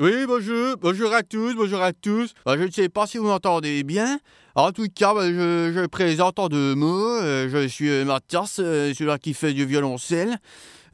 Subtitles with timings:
[0.00, 2.32] Oui, bonjour, bonjour à tous, bonjour à tous.
[2.46, 4.20] Bah, je ne sais pas si vous m'entendez bien.
[4.54, 7.16] En tout cas, bah, je, présente en deux mots.
[7.20, 10.38] Euh, je suis euh, Mathias, euh, celui qui fait du violoncelle.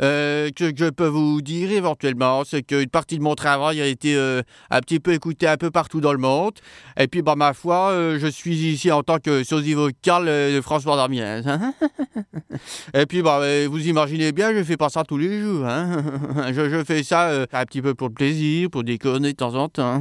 [0.02, 3.86] Euh, ce que je peux vous dire éventuellement, c'est qu'une partie de mon travail a
[3.86, 6.54] été euh, un petit peu écoutée un peu partout dans le monde.
[6.98, 10.56] Et puis, bah, ma foi, euh, je suis ici en tant que sosie vocal euh,
[10.56, 11.42] de François Damiens.
[12.94, 15.66] Et puis, bah, euh, vous imaginez bien, je fais pas ça tous les jours.
[15.66, 16.04] hein.
[16.52, 19.68] je, fais ça euh, un petit peu pour le plaisir, pour déconner de temps en
[19.68, 20.00] temps.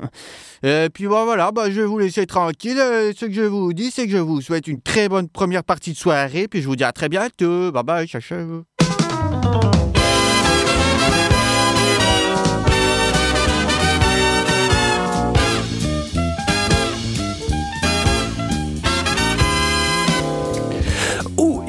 [0.62, 2.78] Et puis, bah, voilà, bah, je vais vous laisser tranquille.
[2.78, 5.92] Ce que je vous dis, c'est que je vous souhaite une très bonne première partie
[5.92, 6.48] de soirée.
[6.48, 7.72] Puis, je vous dis à très bientôt.
[7.72, 8.69] Bye bye, ciao, ciao.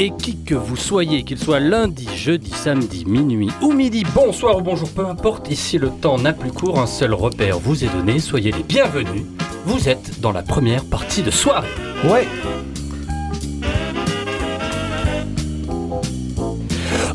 [0.02, 4.62] Et qui que vous soyez, qu'il soit lundi, jeudi, samedi, minuit ou midi, bonsoir ou
[4.62, 8.18] bonjour, peu importe, ici le temps n'a plus cours, un seul repère vous est donné,
[8.18, 9.26] soyez les bienvenus.
[9.64, 11.68] Vous êtes dans la première partie de soirée.
[12.10, 12.28] Ouais.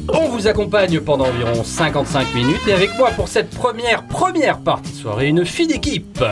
[0.08, 4.92] On vous accompagne pendant environ 55 minutes et avec moi pour cette première, première partie
[4.92, 6.22] de soirée, une fille d'équipe.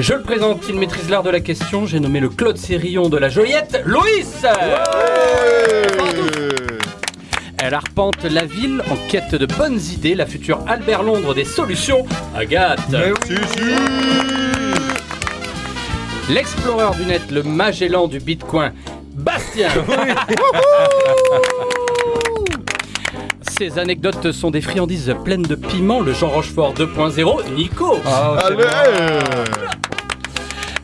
[0.00, 3.18] Je le présente, il maîtrise l'art de la question, j'ai nommé le Claude Sérillon de
[3.18, 4.46] la Joliette, Loïs
[7.58, 12.06] Elle arpente la ville en quête de bonnes idées, la future Albert Londres des solutions,
[12.34, 12.80] Agathe.
[16.30, 18.72] L'explorer du net, le Magellan du Bitcoin,
[19.12, 19.68] Bastien.
[23.60, 28.00] Ces anecdotes sont des friandises pleines de piment, le Jean Rochefort 2.0, Nico.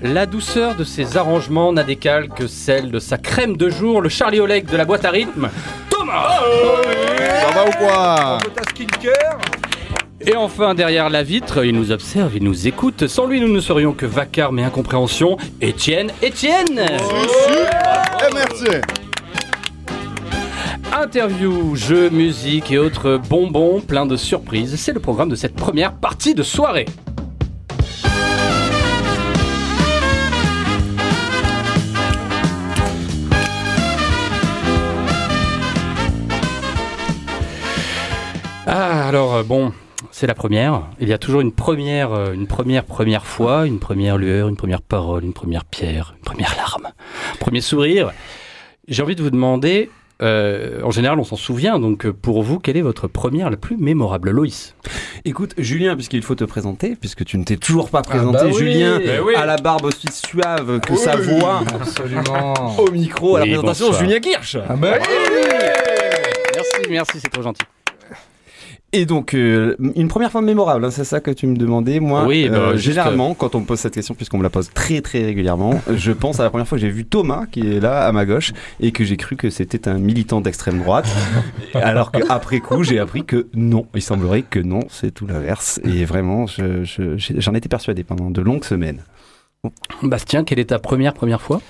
[0.02, 4.10] La douceur de ses arrangements n'a d'égal que celle de sa crème de jour, le
[4.10, 5.48] Charlie Oleg de la boîte à rythme,
[5.88, 6.28] Thomas.
[7.41, 8.38] Ça va ou quoi
[10.20, 13.06] Et enfin, derrière la vitre, il nous observe, il nous écoute.
[13.06, 15.38] Sans lui, nous ne serions que vacarme et incompréhension.
[15.62, 18.82] Étienne, Étienne Eh, merci.
[21.06, 24.75] Interview, jeux, musique et autres bonbons plein de surprises.
[24.75, 26.84] C'est le programme de cette première partie de soirée.
[38.66, 39.72] Ah, alors euh, bon,
[40.11, 40.89] c'est la première.
[40.99, 44.56] Il y a toujours une première, euh, une première première fois, une première lueur, une
[44.56, 48.11] première parole, une première pierre, une première larme, un premier sourire.
[48.89, 49.89] J'ai envie de vous demander,
[50.22, 51.78] euh, en général, on s'en souvient.
[51.78, 54.75] Donc, euh, pour vous, quelle est votre première la plus mémorable, Loïs?
[55.25, 58.59] Écoute, Julien, puisqu'il faut te présenter, puisque tu ne t'es toujours pas présenté, bah oui.
[58.59, 59.34] Julien, oui.
[59.34, 62.54] à la barbe aussi suave que sa voix Absolument.
[62.78, 64.04] au micro, à la présentation, bonsoir.
[64.04, 64.56] Julien Kirsch.
[64.69, 65.16] Ah bah oui.
[66.54, 67.62] Merci, merci, c'est trop gentil.
[68.97, 72.01] Et donc, euh, une première fois mémorable, hein, c'est ça que tu me demandais.
[72.01, 74.49] Moi, Oui, bah, euh, juste, généralement, quand on me pose cette question, puisqu'on me la
[74.51, 77.61] pose très très régulièrement, je pense à la première fois que j'ai vu Thomas, qui
[77.61, 81.07] est là à ma gauche, et que j'ai cru que c'était un militant d'extrême droite,
[81.75, 83.87] alors qu'après coup, j'ai appris que non.
[83.95, 85.78] Il semblerait que non, c'est tout l'inverse.
[85.84, 89.03] Et vraiment, je- je- j'ai- j'en étais persuadé pendant de longues semaines.
[90.03, 91.61] Bastien, quelle est ta première première fois?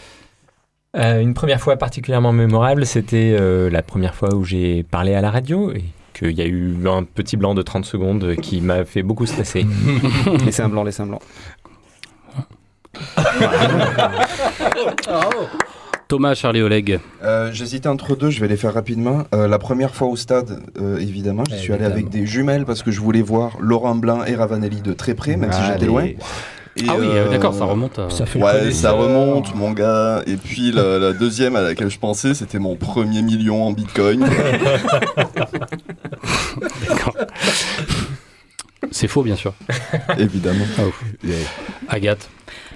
[0.96, 5.20] Euh, une première fois particulièrement mémorable, c'était euh, la première fois où j'ai parlé à
[5.20, 5.84] la radio et
[6.16, 9.66] qu'il y a eu un petit blanc de 30 secondes qui m'a fait beaucoup stresser.
[10.44, 11.20] Laissez un blanc, laissez un blanc.
[16.08, 17.00] Thomas, Charlie Oleg.
[17.24, 19.24] Euh, J'hésitais entre deux, je vais les faire rapidement.
[19.34, 22.82] Euh, la première fois au stade, euh, évidemment, j'y suis allé avec des jumelles parce
[22.84, 26.04] que je voulais voir Laurent Blin et Ravanelli de très près, même si j'étais loin.
[26.04, 26.16] Et,
[26.88, 28.08] Ah oui, euh, d'accord, ça remonte à...
[28.10, 30.22] Ça fait Ouais, ça remonte, mon gars.
[30.26, 34.24] Et puis la, la deuxième à laquelle je pensais, c'était mon premier million en bitcoin.
[38.92, 39.52] C'est faux, bien sûr.
[40.18, 40.64] évidemment.
[41.88, 42.28] Agathe.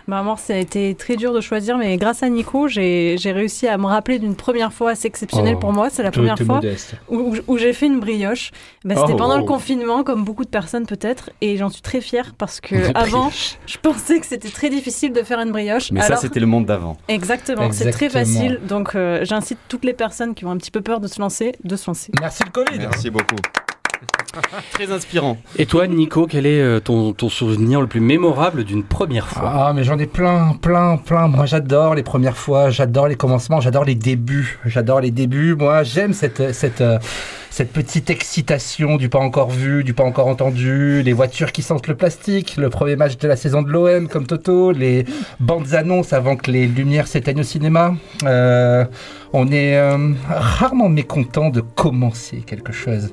[0.09, 3.69] Bah, moi, ça a été très dur de choisir, mais grâce à Nico, j'ai réussi
[3.69, 5.89] à me rappeler d'une première fois assez exceptionnelle Oh, pour moi.
[5.89, 6.95] C'est la première fois modeste.
[7.09, 8.51] où, où- où j'ai fait une brioche.
[8.85, 9.17] Bah, C'était Oh.
[9.17, 12.75] pendant le confinement, comme beaucoup de personnes peut-être, et j'en suis très fière parce que
[12.97, 13.31] avant,
[13.67, 15.93] je pensais que c'était très difficile de faire une brioche.
[15.93, 16.97] Mais ça, c'était le monde d'avant.
[17.07, 18.59] exactement, c'est très facile.
[18.67, 21.53] Donc, euh, j'incite toutes les personnes qui ont un petit peu peur de se lancer,
[21.63, 22.11] de se lancer.
[22.21, 22.79] Merci le Covid.
[22.79, 23.37] Merci beaucoup.
[24.73, 25.39] Très inspirant.
[25.57, 29.53] Et toi, Nico, quel est euh, ton, ton souvenir le plus mémorable d'une première fois?
[29.55, 31.29] Ah, mais j'en ai plein, plein, plein.
[31.29, 34.59] Moi, j'adore les premières fois, j'adore les commencements, j'adore les débuts.
[34.65, 35.55] J'adore les débuts.
[35.55, 36.99] Moi, j'aime cette, cette, euh,
[37.51, 41.89] cette petite excitation du pas encore vu, du pas encore entendu, les voitures qui sentent
[41.89, 45.05] le plastique, le premier match de la saison de l'OM comme Toto, les
[45.41, 47.95] bandes annonces avant que les lumières s'éteignent au cinéma.
[48.25, 48.85] Euh,
[49.33, 53.13] on est euh, rarement mécontent de commencer quelque chose.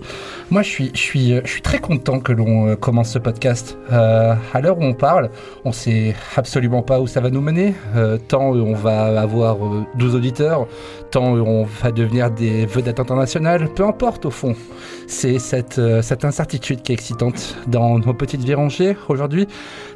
[0.50, 3.78] Moi, je suis, je suis, je suis très content que l'on euh, commence ce podcast.
[3.92, 5.30] Euh, à l'heure où on parle,
[5.66, 7.76] on sait absolument pas où ça va nous mener.
[7.96, 10.68] Euh, tant on va avoir euh, 12 auditeurs,
[11.12, 14.56] tant on va devenir des vedettes internationales, peu importe au fond.
[15.08, 19.48] C'est cette, euh, incertitude qui est excitante dans nos petites vies rangées aujourd'hui.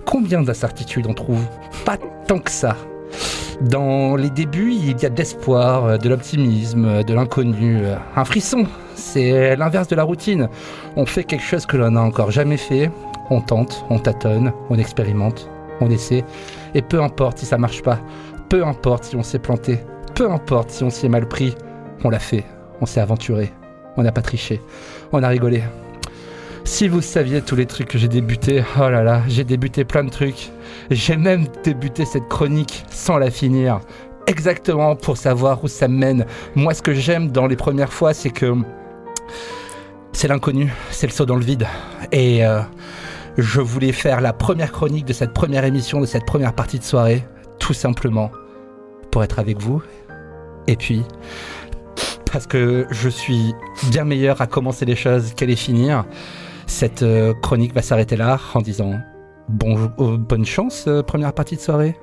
[0.05, 1.43] Combien d'incertitudes on trouve
[1.85, 1.97] Pas
[2.27, 2.75] tant que ça.
[3.61, 7.81] Dans les débuts, il y a de l'espoir, euh, de l'optimisme, euh, de l'inconnu,
[8.15, 8.65] un frisson.
[8.95, 10.47] C'est l'inverse de la routine.
[10.95, 12.91] On fait quelque chose que l'on n'a encore jamais fait.
[13.29, 15.49] On tente, on tâtonne, on expérimente,
[15.79, 16.23] on essaie.
[16.73, 17.99] Et peu importe si ça marche pas,
[18.49, 19.79] peu importe si on s'est planté,
[20.15, 21.55] peu importe si on s'y est mal pris,
[22.03, 22.45] on l'a fait,
[22.81, 23.51] on s'est aventuré,
[23.97, 24.61] on n'a pas triché,
[25.11, 25.63] on a rigolé.
[26.63, 30.03] Si vous saviez tous les trucs que j'ai débuté, oh là là, j'ai débuté plein
[30.03, 30.51] de trucs.
[30.91, 33.79] J'ai même débuté cette chronique sans la finir.
[34.27, 36.25] Exactement pour savoir où ça mène.
[36.55, 38.53] Moi, ce que j'aime dans les premières fois, c'est que
[40.13, 41.65] c'est l'inconnu, c'est le saut dans le vide.
[42.11, 42.61] Et euh,
[43.37, 46.83] je voulais faire la première chronique de cette première émission, de cette première partie de
[46.83, 47.25] soirée,
[47.59, 48.31] tout simplement
[49.11, 49.81] pour être avec vous.
[50.67, 51.03] Et puis,
[52.31, 53.53] parce que je suis
[53.89, 56.05] bien meilleur à commencer les choses qu'à les finir,
[56.67, 58.93] cette euh, chronique va s'arrêter là en disant
[59.49, 61.95] bon, euh, bonne chance, euh, première partie de soirée.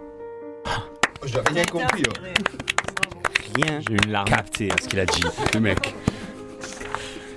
[1.25, 2.03] J'ai rien compris.
[2.07, 3.17] oh.
[3.57, 4.29] Rien J'ai eu une larme.
[4.29, 5.23] capté à ce qu'il a dit,
[5.55, 5.95] le mec.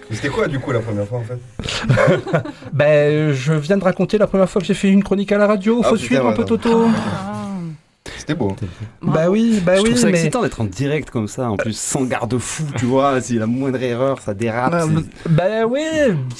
[0.09, 1.39] Mais C'était quoi du coup la première fois en fait?
[2.73, 5.47] Ben, je viens de raconter la première fois que j'ai fait une chronique à la
[5.47, 5.81] radio.
[5.83, 6.89] Ah, Faut suivre un peu Toto.
[8.31, 8.55] C'était beau.
[9.01, 10.13] Bah oui, bah je oui, trouve ça mais.
[10.13, 13.19] excitant d'être en direct comme ça, en plus sans garde-fou, tu vois.
[13.21, 14.71] Si la moindre erreur, ça dérape.
[14.71, 14.85] Bah,
[15.29, 15.81] bah oui,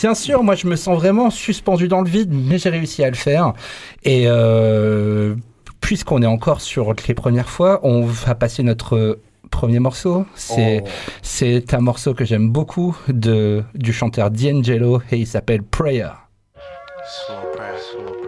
[0.02, 3.10] bien sûr, moi je me sens vraiment suspendu dans le vide, mais j'ai réussi à
[3.10, 3.54] le faire.
[4.04, 5.36] Et euh,
[5.80, 9.20] puisqu'on est encore sur les premières fois, on va passer notre
[9.52, 10.26] premier morceau.
[10.36, 10.88] C'est Oh.
[11.22, 16.08] c'est un morceau que j'aime beaucoup de, du chanteur D'Angelo et il s'appelle Prayer.
[17.04, 18.21] Slow press, slow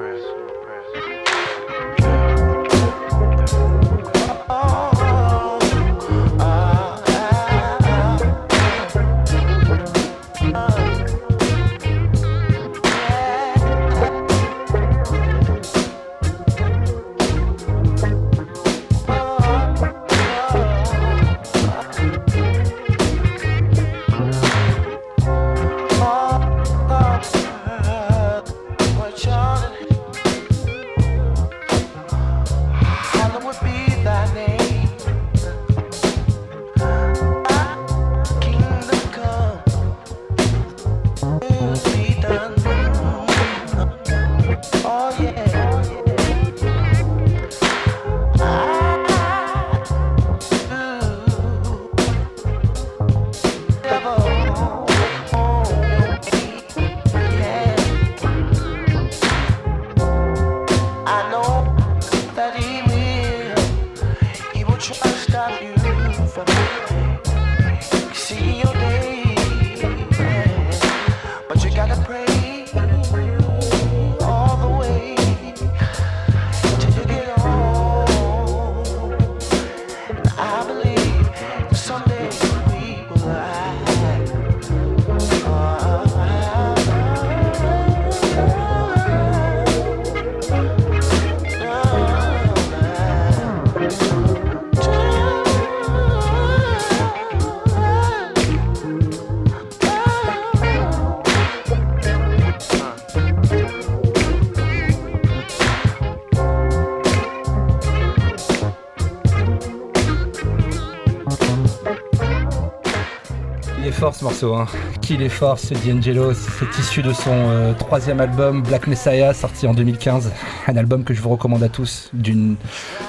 [114.24, 114.68] ce morceau, hein.
[115.01, 116.34] Qu'il est fort ce D'Angelo.
[116.34, 120.32] C'est issu de son euh, troisième album Black Messiah, sorti en 2015.
[120.68, 122.56] Un album que je vous recommande à tous, d'une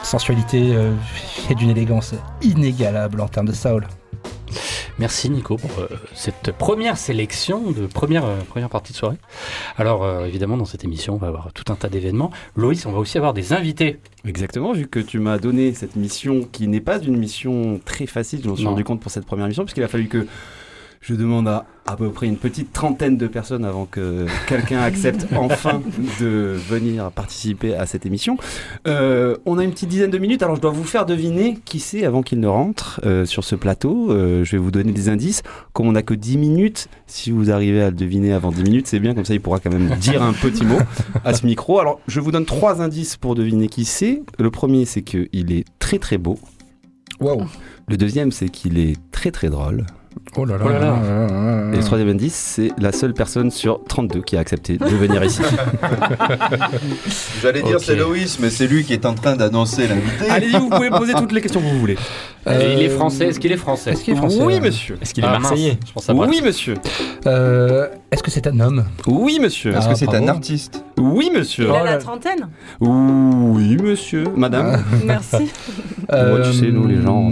[0.02, 0.90] sensualité euh,
[1.50, 3.86] et d'une élégance inégalable en termes de soul.
[4.98, 9.16] Merci Nico pour euh, cette première sélection de première, euh, première partie de soirée.
[9.76, 12.30] Alors euh, évidemment dans cette émission on va avoir tout un tas d'événements.
[12.56, 13.98] Loïs, on va aussi avoir des invités.
[14.24, 18.40] Exactement, vu que tu m'as donné cette mission qui n'est pas une mission très facile,
[18.44, 20.26] je m'en suis rendu compte pour cette première mission, puisqu'il a fallu que
[21.06, 25.26] Je demande à à peu près une petite trentaine de personnes avant que quelqu'un accepte
[25.36, 25.82] enfin
[26.18, 28.38] de venir participer à cette émission.
[28.86, 31.78] Euh, on a une petite dizaine de minutes, alors je dois vous faire deviner qui
[31.78, 34.10] c'est avant qu'il ne rentre euh, sur ce plateau.
[34.10, 35.42] Euh, je vais vous donner des indices.
[35.74, 38.86] Comme on n'a que 10 minutes, si vous arrivez à le deviner avant 10 minutes,
[38.86, 40.78] c'est bien, comme ça il pourra quand même dire un petit mot
[41.24, 41.80] à ce micro.
[41.80, 44.22] Alors je vous donne trois indices pour deviner qui c'est.
[44.38, 46.38] Le premier, c'est qu'il est très très beau.
[47.20, 47.42] Wow.
[47.88, 49.84] Le deuxième, c'est qu'il est très très drôle.
[50.36, 50.64] Oh là là.
[50.66, 50.96] Oh là là.
[51.72, 55.22] Et le troisième indice, c'est la seule personne sur 32 qui a accepté de venir
[55.24, 55.42] ici.
[57.42, 60.28] J'allais dire c'est Loïs, mais c'est lui qui est en train d'annoncer l'invité.
[60.30, 61.96] Allez-y, vous pouvez poser toutes les questions que vous voulez.
[62.50, 63.28] Et il est français.
[63.28, 63.92] Est-ce qu'il est français?
[63.92, 64.98] Est-ce qu'il est français Oui, euh, monsieur.
[65.00, 65.78] Est-ce qu'il est Ah, marseillais?
[65.86, 66.30] Je pense à Brest.
[66.32, 66.74] Oui, monsieur.
[67.26, 68.84] euh, Est-ce que c'est un homme?
[69.06, 69.70] Oui, monsieur.
[69.72, 70.84] Est-ce Ah, que c'est un artiste?
[70.98, 71.68] Oui, monsieur.
[71.70, 72.48] Il a la trentaine?
[72.80, 74.24] Oui, monsieur.
[74.36, 74.82] Madame.
[75.04, 75.50] Merci.
[76.10, 77.30] Moi, tu sais, nous, les gens.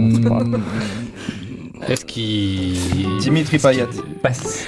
[1.89, 3.17] Est-ce qu'il.
[3.19, 3.85] Dimitri Payet.
[4.21, 4.65] Passe.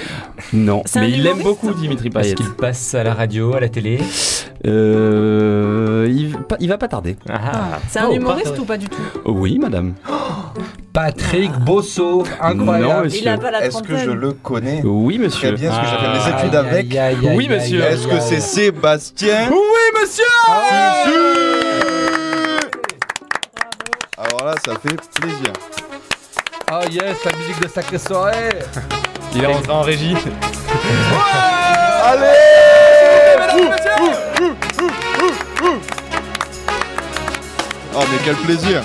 [0.52, 0.82] Non.
[0.86, 2.34] C'est Mais il aime beaucoup Dimitri Est-ce Payet.
[2.34, 3.98] qu'il passe à la radio, à la télé
[4.66, 7.16] Euh, il, va- il va pas tarder.
[7.28, 9.00] Ah, C'est un Oh, humoriste ou pas du tout?
[9.26, 9.94] Oui, madame.
[10.92, 13.04] Patrick Bosso, Non, incroyable.
[13.04, 13.20] monsieur.
[13.22, 14.14] Il a pas la Est-ce que je trentaine.
[14.18, 14.82] le connais?
[14.84, 15.52] Oui, Très monsieur.
[15.52, 16.32] bien, parce que j'ai fait Ah.
[16.34, 16.86] mes études avec.
[17.36, 17.84] Oui, monsieur.
[17.84, 18.40] aïe, Est-ce que c'est.
[18.40, 19.50] Sébastien?
[19.50, 20.24] Oui, monsieur.
[24.18, 25.52] Alors là, ça fait plaisir.
[26.72, 28.48] Oh yes, la musique de Sacrée Soirée
[29.34, 30.16] il est rentré en régie.
[37.94, 38.82] Oh, mais quel plaisir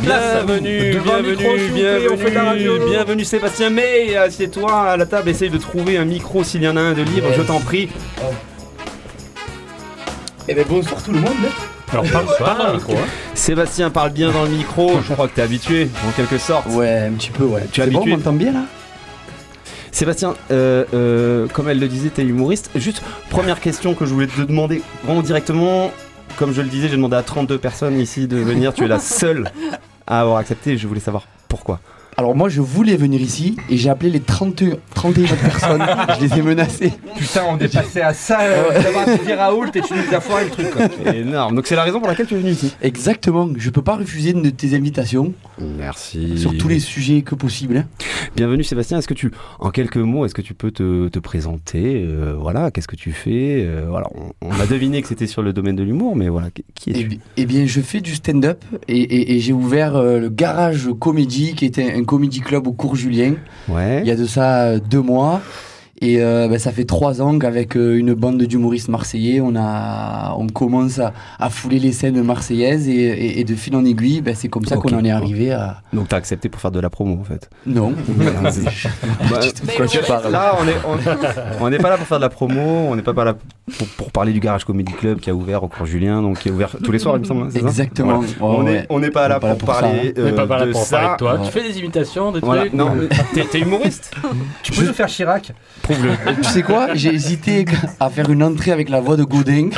[0.00, 2.88] Bienvenue, Devant le micro, bienvenue, s'il vous plaît, on fait de la bienvenue, radio.
[2.90, 3.70] bienvenue Sébastien.
[3.70, 6.92] Mais assieds-toi à la table, essaye de trouver un micro s'il y en a un
[6.92, 7.88] de libre, je t'en prie.
[10.48, 11.36] Eh ben bonsoir tout le monde
[11.92, 12.92] Alors parle parle dans le micro.
[12.94, 13.06] hein.
[13.34, 16.66] Sébastien parle bien dans le micro, je crois que t'es habitué en quelque sorte.
[16.70, 17.62] Ouais, un petit peu, ouais.
[17.70, 18.60] Tu es C'est bon, habitué on m'entend bien là?
[19.90, 22.70] Sébastien, euh, euh, comme elle le disait, t'es humoriste.
[22.74, 25.92] Juste, première question que je voulais te demander vraiment directement.
[26.38, 28.72] Comme je le disais, j'ai demandé à 32 personnes ici de venir.
[28.72, 29.50] tu es la seule
[30.06, 30.78] à avoir accepté.
[30.78, 31.78] Je voulais savoir pourquoi.
[32.18, 34.62] Alors moi je voulais venir ici et j'ai appelé les 30,
[34.94, 35.82] 31 autres personnes,
[36.20, 36.92] je les ai menacées.
[37.16, 40.14] Putain, on est passé à ça, euh, d'avoir à te dire Raoult et tu nous
[40.14, 41.12] as foiré le truc quoi.
[41.14, 41.56] Énorme.
[41.56, 42.74] Donc c'est la raison pour laquelle tu es venu ici.
[42.82, 46.38] Exactement, je peux pas refuser une de tes invitations Merci.
[46.38, 47.78] sur tous les sujets que possible.
[47.78, 47.84] hein.
[48.36, 48.98] Bienvenue Sébastien.
[48.98, 52.70] Est-ce que tu, en quelques mots, est-ce que tu peux te, te présenter euh, Voilà,
[52.70, 55.76] qu'est-ce que tu fais Euh, Voilà, on, on a deviné que c'était sur le domaine
[55.76, 58.62] de l'humour, mais voilà, qui- qui Eh, es-tu bi- eh bien je fais du stand-up
[58.86, 62.72] et, et- et j'ai ouvert euh, le Garage Comédie qui était un comédie club au
[62.72, 63.34] cours Julien
[63.68, 64.00] Ouais.
[64.02, 65.40] il y a de ça euh, deux mois.
[66.02, 70.34] Et euh, ben, ça fait trois ans qu'avec euh, une bande d'humoristes marseillais, on, a,
[70.36, 74.20] on commence à, à fouler les scènes marseillaises et, et- et de fil en aiguille,
[74.20, 75.80] ben, c'est comme ça qu'on en est arrivé à...
[75.92, 77.48] Donc t'as accepté pour faire de la promo en fait.
[77.66, 77.92] Non.
[79.30, 80.74] Bah, Mais quoi tu parles Là, on est,
[81.60, 83.34] on, on n'est pas là pour faire de la promo, on n'est pas, pas là
[83.78, 86.48] pour, pour parler du Garage Comedy Club qui a ouvert au cours Julien, donc qui
[86.48, 87.42] est ouvert tous les soirs, il me semble.
[87.44, 88.22] hein, Exactement.
[88.40, 88.62] Voilà.
[88.64, 89.00] Ouais, on ouais.
[89.02, 90.96] n'est pas là pas pour, parler On n'est pas euh, là de pour ça.
[90.98, 91.34] parler de toi.
[91.34, 91.46] Ouais.
[91.46, 92.74] Tu fais des imitations, des Voilà, trucs.
[92.74, 92.90] non,
[93.50, 94.12] t'es humoriste
[94.64, 95.52] Tu peux nous faire Chirac
[96.42, 97.64] Tu sais quoi J'ai hésité
[98.00, 99.70] à faire une entrée avec la voix de Godin.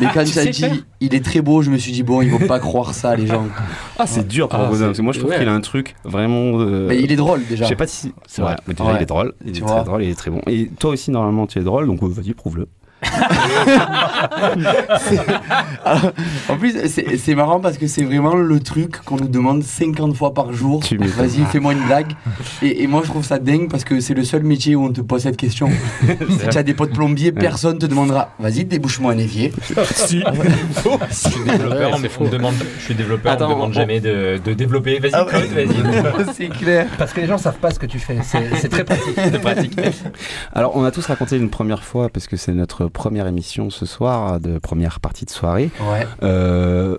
[0.00, 2.20] Mais quand Tu as dit faire il est très beau, je me suis dit bon,
[2.22, 3.46] ils vont pas croire ça, les gens.
[3.98, 5.38] Ah, c'est dur pour Ah, Godin, c'est- parce que moi je trouve ouais.
[5.38, 6.60] qu'il a un truc vraiment.
[6.60, 7.64] euh, Mais il est drôle déjà.
[7.64, 8.12] Je sais pas si.
[8.26, 8.56] C'est vrai.
[8.66, 8.96] mais déjà, Ouais.
[8.98, 9.32] il est drôle.
[9.44, 10.40] Il Tu est très drôle, il est très bon.
[10.46, 12.68] Et toi aussi, normalement, tu es drôle, donc euh, vas-y, prouve-le.
[15.84, 16.12] Alors,
[16.48, 16.74] en plus,
[17.18, 20.82] c'est marrant parce que c'est vraiment le truc qu'on nous demande 50 fois par jour.
[20.98, 22.12] Vas-y, fais-moi une blague.
[22.62, 24.92] Et, et moi, je trouve ça dingue parce que c'est le seul métier où on
[24.92, 25.68] te pose cette question.
[26.40, 29.52] si tu as des potes plombiers, personne te demandera Vas-y, débouche-moi un évier.
[29.84, 30.22] si.
[31.10, 33.72] Je suis développeur, mais on me demande, je suis développeur, Attends, on me demande on-
[33.72, 34.98] jamais de, de développer.
[34.98, 35.46] Vas-y, Ah ouais.
[35.64, 36.24] Vas-y.
[36.34, 36.86] c'est clair.
[36.98, 39.16] Parce que les gens savent pas ce que tu fais, c'est très pratique.
[40.52, 43.86] Alors, on a tous raconté une première fois, parce que c'est notre première émission ce
[43.86, 45.70] soir, de première partie de soirée.
[45.80, 46.06] Ouais.
[46.22, 46.96] Euh,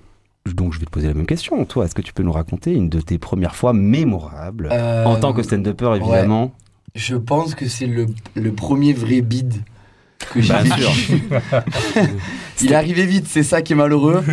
[0.54, 1.64] donc, je vais te poser la même question.
[1.66, 4.70] Toi, est-ce que tu peux nous raconter une de tes premières fois mémorables?
[4.72, 6.52] Euh, En tant que stand-upper, évidemment.
[6.96, 9.62] Je pense que c'est le, le premier vrai bide
[10.34, 11.24] que j'ai vécu.
[12.62, 14.24] Il est arrivé vite, c'est ça qui est malheureux.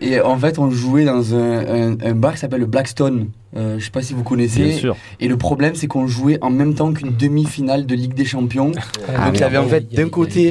[0.00, 3.28] Et en fait, on jouait dans un, un- un bar qui s'appelle le Blackstone.
[3.56, 4.64] Euh, je sais pas si vous connaissez.
[4.64, 4.96] Bien sûr.
[5.18, 8.70] Et le problème, c'est qu'on jouait en même temps qu'une demi-finale de Ligue des Champions.
[9.08, 10.50] Ah, Donc il y avait en fait d'un côté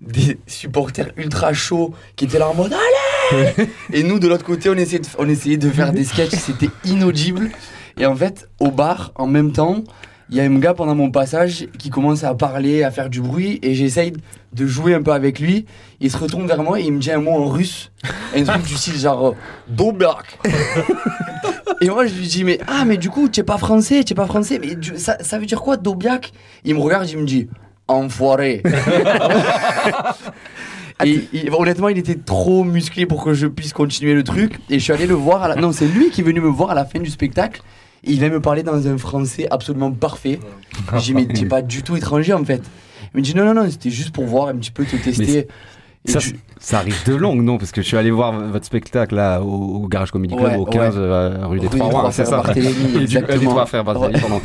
[0.00, 4.68] des supporters ultra chauds qui étaient là en mode Allez Et nous, de l'autre côté,
[4.70, 7.50] on essayait de, on essayait de faire des sketchs, c'était inaudible.
[7.98, 9.82] Et en fait, au bar, en même temps,
[10.28, 13.20] il y a un gars pendant mon passage qui commence à parler, à faire du
[13.20, 14.12] bruit, et j'essaye
[14.52, 15.66] de jouer un peu avec lui.
[16.00, 17.92] Il se retourne vers moi et il me dit un mot en russe,
[18.34, 19.32] un truc du style genre euh,
[19.68, 20.38] Dobrak.
[21.82, 24.14] Et moi, je lui dis, mais ah, mais du coup, tu es pas français, tu
[24.14, 24.58] es pas français.
[24.58, 26.32] Mais ça, ça veut dire quoi, Dobiak
[26.64, 27.48] Il me regarde, il me dit,
[27.88, 28.62] enfoiré.
[31.04, 34.58] Et il- honnêtement, il était trop musclé pour que je puisse continuer le truc.
[34.70, 35.42] Et je suis allé le voir.
[35.42, 35.54] À la...
[35.56, 37.60] Non, c'est lui qui est venu me voir à la fin du spectacle.
[38.04, 40.38] Et il vient me parler dans un français absolument parfait.
[40.94, 42.62] Je dis, mais t'es pas du tout étranger en fait.
[43.14, 45.48] Il me dit, non, non, non, c'était juste pour voir un petit peu te tester.
[46.58, 47.58] Ça, arrive de longue, non?
[47.58, 50.56] Parce que je suis allé voir votre spectacle là au, au Garage Comedy Club Ouais,
[50.56, 51.00] au 15 ouais.
[51.02, 53.38] euh, rue des Trois Rois, c'est ça Et du, exactement.
[53.38, 54.20] des Trois Frères Barthélemy, Ouais.
[54.20, 54.40] pardon.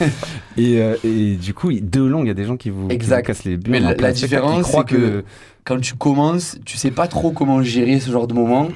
[0.58, 2.98] Et, euh, et du coup, de longue, il y a des gens qui vous, qui
[2.98, 3.72] vous cassent les burnes.
[3.72, 5.24] Mais la, la différence, c'est que,
[5.64, 8.68] quand tu commences, tu sais pas trop comment gérer ce genre de moment.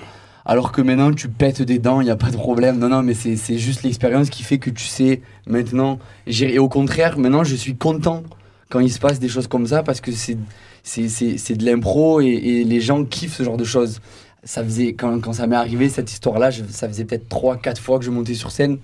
[0.47, 2.77] Alors que maintenant, tu pètes des dents, il n'y a pas de problème.
[2.77, 6.53] Non, non, mais c'est juste l'expérience qui fait que tu sais maintenant gérer.
[6.53, 8.21] Et au contraire, maintenant, je suis content
[8.69, 10.37] quand il se passe des choses comme ça parce que c'est
[10.85, 13.99] c'est- c'est c'est de l'impro et, et les gens kiffent ce genre de choses.
[14.43, 18.05] Ça faisait, quand, quand ça m'est arrivé, cette histoire-là, ça faisait peut-être 3-4 fois que
[18.05, 18.77] je montais sur scène.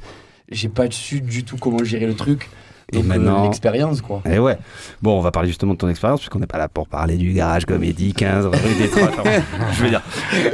[0.49, 2.49] J'ai pas su du tout comment gérer le truc.
[2.93, 4.21] Et Donc, euh, maintenant- l'expérience, quoi.
[4.29, 4.57] Et ouais.
[5.01, 7.31] Bon, on va parler justement de ton expérience, puisqu'on n'est pas là pour parler du
[7.31, 9.03] garage comédie 15 rue des Trois.
[9.07, 9.23] Enfin,
[9.77, 10.01] je veux dire,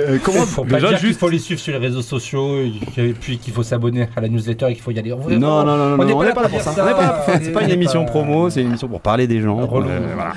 [0.02, 1.20] euh, comment Faut pas déjà dire juste.
[1.20, 4.68] faut les suivre sur les réseaux sociaux et puis qu'il faut s'abonner à la newsletter
[4.70, 5.10] et qu'il faut y aller.
[5.10, 6.74] Non, non, non, non, non, on n'est pas là pour ça.
[6.78, 7.40] On n'est pas là pour ça.
[7.42, 9.60] C'est pas une On émission pas- promo, c'est une émission pour parler des gens.
[9.60, 9.66] Euh,
[10.14, 10.34] voilà.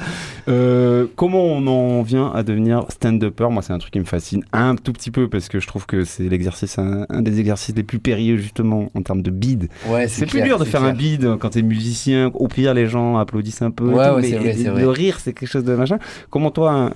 [0.50, 4.42] Euh, comment on en vient à devenir stand-upper Moi, c'est un truc qui me fascine
[4.52, 7.74] un tout petit peu parce que je trouve que c'est l'exercice, un, un des exercices
[7.76, 9.68] les plus périlleux justement en termes de bid.
[9.88, 12.30] Ouais, C'est plus dur de faire un bid quand t'es musicien.
[12.34, 13.84] Au pire, les gens applaudissent un peu.
[13.90, 14.94] Ouais, tout, ouais, mais vrai, le vrai.
[14.94, 15.98] rire, c'est quelque chose de machin.
[16.30, 16.92] Comment toi, hein,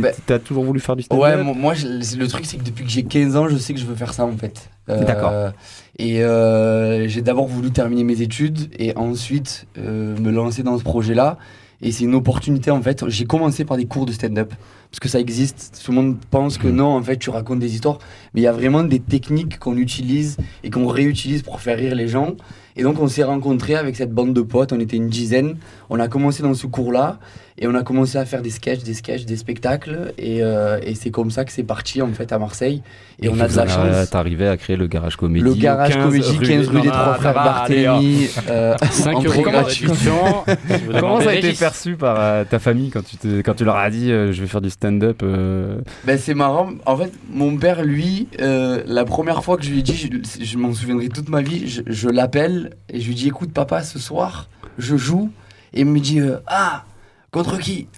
[0.00, 2.64] Bah, t'as toujours voulu faire du stand-up Ouais, mo- moi, je- le truc, c'est que
[2.64, 4.70] depuis que j'ai 15 ans, je sais que je veux faire ça en fait.
[4.88, 5.52] Euh, D'accord.
[5.98, 11.38] Et euh, j'ai d'abord voulu terminer mes études et ensuite me lancer dans ce projet-là.
[11.82, 13.08] Et c'est une opportunité en fait.
[13.08, 14.54] J'ai commencé par des cours de stand-up
[14.90, 15.80] parce que ça existe.
[15.84, 17.98] Tout le monde pense que non, en fait, tu racontes des histoires.
[18.34, 21.94] Mais il y a vraiment des techniques qu'on utilise et qu'on réutilise pour faire rire
[21.94, 22.36] les gens.
[22.76, 24.72] Et donc, on s'est rencontrés avec cette bande de potes.
[24.72, 25.56] On était une dizaine.
[25.90, 27.18] On a commencé dans ce cours-là
[27.58, 30.12] et on a commencé à faire des sketchs, des sketchs, des spectacles.
[30.18, 32.82] Et, euh, et c'est comme ça que c'est parti en fait à Marseille.
[33.20, 34.10] Et, on a de la chance.
[34.10, 35.44] T'arrivais à créer le garage comédie.
[35.44, 37.34] Le garage 15 comédie 15 rue des Trois Frères.
[37.34, 38.28] Barthélemy.
[38.48, 40.44] euh, 5 entrée euros gratuitement.
[41.00, 43.76] Comment ça a été perçu par euh, ta famille quand tu, te- quand tu leur
[43.76, 46.70] as dit euh, je vais faire du stand-up euh, Ben, c'est marrant.
[46.86, 50.44] En fait, mon père, lui, euh, la première fois que je lui ai dit, je,
[50.44, 53.82] je m'en souviendrai toute ma vie, je, je l'appelle et je lui dis écoute, papa,
[53.82, 55.30] ce soir, je joue.
[55.74, 56.84] Et il me dit euh, ah,
[57.32, 57.88] contre qui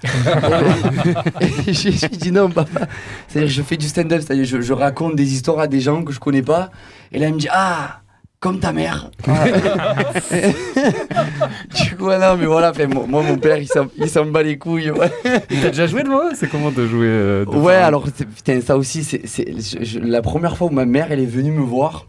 [1.67, 2.87] je lui ai dit non, papa.
[3.29, 6.13] C'est-à-dire, je fais du stand-up, c'est-à-dire, je, je raconte des histoires à des gens que
[6.13, 6.71] je connais pas.
[7.13, 8.01] Et là, il me dit ah,
[8.39, 9.11] comme ta mère.
[11.75, 14.93] du coup, non, mais voilà, fait, moi, mon père, il s'en- bat les couilles.
[15.23, 16.31] T'as déjà joué de moi?
[16.35, 19.49] C'est comment de jouer euh, de Ouais, alors putain, ça aussi, c'est
[20.01, 22.07] la première fois où ma mère elle est venue me voir,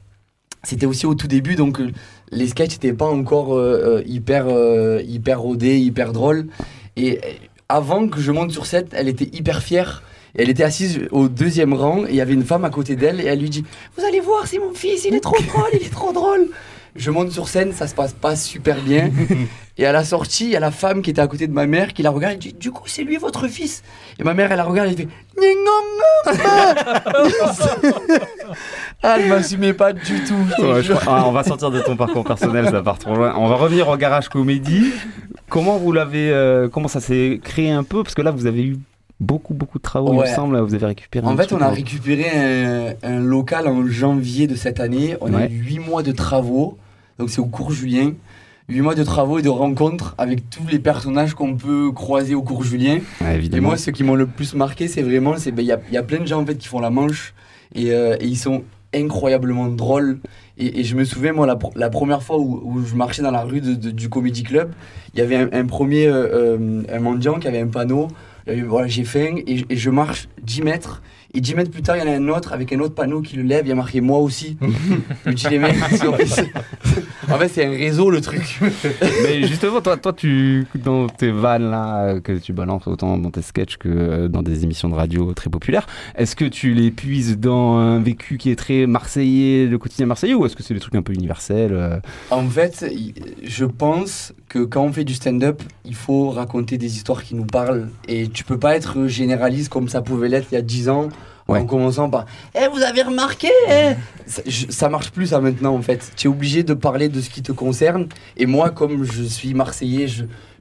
[0.64, 1.92] c'était aussi au tout début, donc euh,
[2.32, 6.48] les sketchs n'étaient pas encore euh, euh, hyper, euh, hyper rodés, hyper drôles.
[6.96, 7.32] Et euh,
[7.70, 10.04] avant que je monte sur scène, elle était hyper fière.
[10.38, 13.22] Elle était assise au deuxième rang et il y avait une femme à côté d'elle
[13.22, 13.64] et elle lui dit
[13.98, 16.50] Vous allez voir, c'est mon fils, il est trop drôle, il est trop drôle.
[16.96, 19.10] Je monte sur scène, ça se passe pas super bien.
[19.78, 21.66] Et à la sortie, il y a la femme qui était à côté de ma
[21.66, 23.84] mère qui la regarde et dit Du coup, c'est lui votre fils
[24.18, 25.08] Et ma mère, elle la regarde et elle fait.
[29.04, 30.64] Ah, elle m'assumait pas du tout.
[30.64, 33.34] Ouais, je ah, on va sortir de ton parcours personnel, ça part trop loin.
[33.38, 34.92] On va revenir au garage comédie.
[35.50, 38.02] Comment vous l'avez, euh, comment ça s'est créé un peu?
[38.04, 38.78] Parce que là, vous avez eu
[39.20, 40.30] beaucoup, beaucoup de travaux, il Ouais.
[40.30, 40.56] me semble.
[40.56, 41.26] là, Vous avez récupéré.
[41.28, 45.18] En fait, on a récupéré un, un local en janvier de cette année.
[45.20, 46.78] On a eu 8 mois de travaux.
[47.20, 48.14] Donc, c'est au cours Julien.
[48.68, 52.42] 8 mois de travaux et de rencontres avec tous les personnages qu'on peut croiser au
[52.42, 52.98] cours Julien.
[53.22, 55.72] Ouais, Et moi, ce qui m'ont le plus marqué, c'est vraiment, c'est ben, il y,
[55.72, 57.36] a, y a plein de gens en fait qui font la manche
[57.76, 60.20] et, euh, et ils sont incroyablement drôles.
[60.58, 63.22] Et, et je me souviens, moi, la, pr- la première fois où, où je marchais
[63.22, 64.72] dans la rue de- de- du Comedy Club,
[65.14, 68.08] il y avait un, un premier euh, euh, un mendiant qui avait un panneau.
[68.48, 71.04] Avait, voilà, j'ai faim et, et je marche 10 mètres.
[71.36, 73.22] Et 10 mètres plus tard, il y en a un autre avec un autre panneau
[73.22, 73.66] qui le lève.
[73.66, 74.58] Il y a marqué moi aussi.
[75.26, 75.76] je dis, les mecs,
[77.30, 78.60] en fait, c'est un réseau le truc.
[79.24, 83.42] Mais justement, toi, toi, tu dans tes vannes là que tu balances autant dans tes
[83.42, 87.38] sketchs que euh, dans des émissions de radio très populaires, est-ce que tu les puises
[87.38, 90.80] dans un vécu qui est très marseillais, le quotidien marseillais, ou est-ce que c'est des
[90.80, 92.00] trucs un peu universels euh?
[92.32, 92.86] En fait,
[93.44, 97.46] je pense que quand on fait du stand-up, il faut raconter des histoires qui nous
[97.46, 97.90] parlent.
[98.08, 101.10] Et tu peux pas être généraliste comme ça pouvait l'être il y a 10 ans,
[101.48, 101.60] Ouais.
[101.60, 103.94] en commençant par Eh, vous avez remarqué eh
[104.26, 106.12] ça, je- ça marche plus ça maintenant en fait.
[106.16, 108.08] Tu es obligé de parler de ce qui te concerne.
[108.36, 110.08] Et moi, comme je suis marseillais,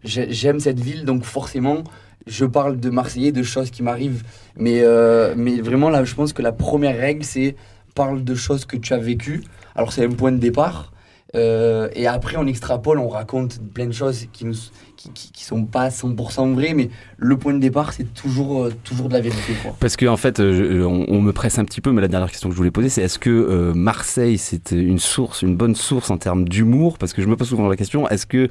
[0.04, 1.84] j'aime cette ville, donc forcément,
[2.26, 4.22] je parle de Marseillais, de choses qui m'arrivent.
[4.56, 7.56] Mais, euh, mais vraiment, là, je pense que la première règle, c'est
[7.94, 9.42] parle de choses que tu as vécues.
[9.76, 10.92] Alors c'est un point de départ.
[11.34, 14.54] Euh, et après, on extrapole, on raconte plein de choses qui nous
[14.96, 18.72] qui, qui, qui sont pas 100% vraies, mais le point de départ, c'est toujours, euh,
[18.84, 19.54] toujours de la vérité.
[19.80, 22.48] Parce que en fait, euh, on, me presse un petit peu, mais la dernière question
[22.48, 26.18] que je voulais poser, c'est est-ce que Marseille c'est une source, une bonne source en
[26.18, 26.98] termes d'humour?
[26.98, 28.48] Parce que je me pose souvent la question est-ce que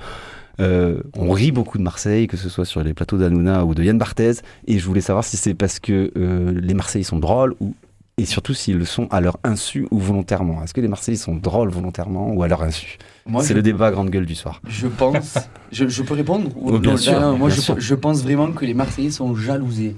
[0.59, 3.97] on rit beaucoup de Marseille, que ce soit sur les plateaux d'Anouna ou de Yann
[3.97, 4.33] Barthez,
[4.67, 7.73] et je voulais savoir si c'est parce que les Marseillais sont drôles ou
[8.17, 10.63] et surtout s'ils le sont à leur insu ou volontairement.
[10.63, 12.97] Est-ce que les Marseillais sont drôles volontairement ou à leur insu
[13.41, 14.61] C'est le débat grande gueule du soir.
[14.67, 15.35] je pense.
[15.71, 17.79] je, je peux répondre ou- Oh, bien non, sûr, non, Moi, bien je, sûr.
[17.79, 19.95] je pense vraiment que les Marseillais sont jalousés.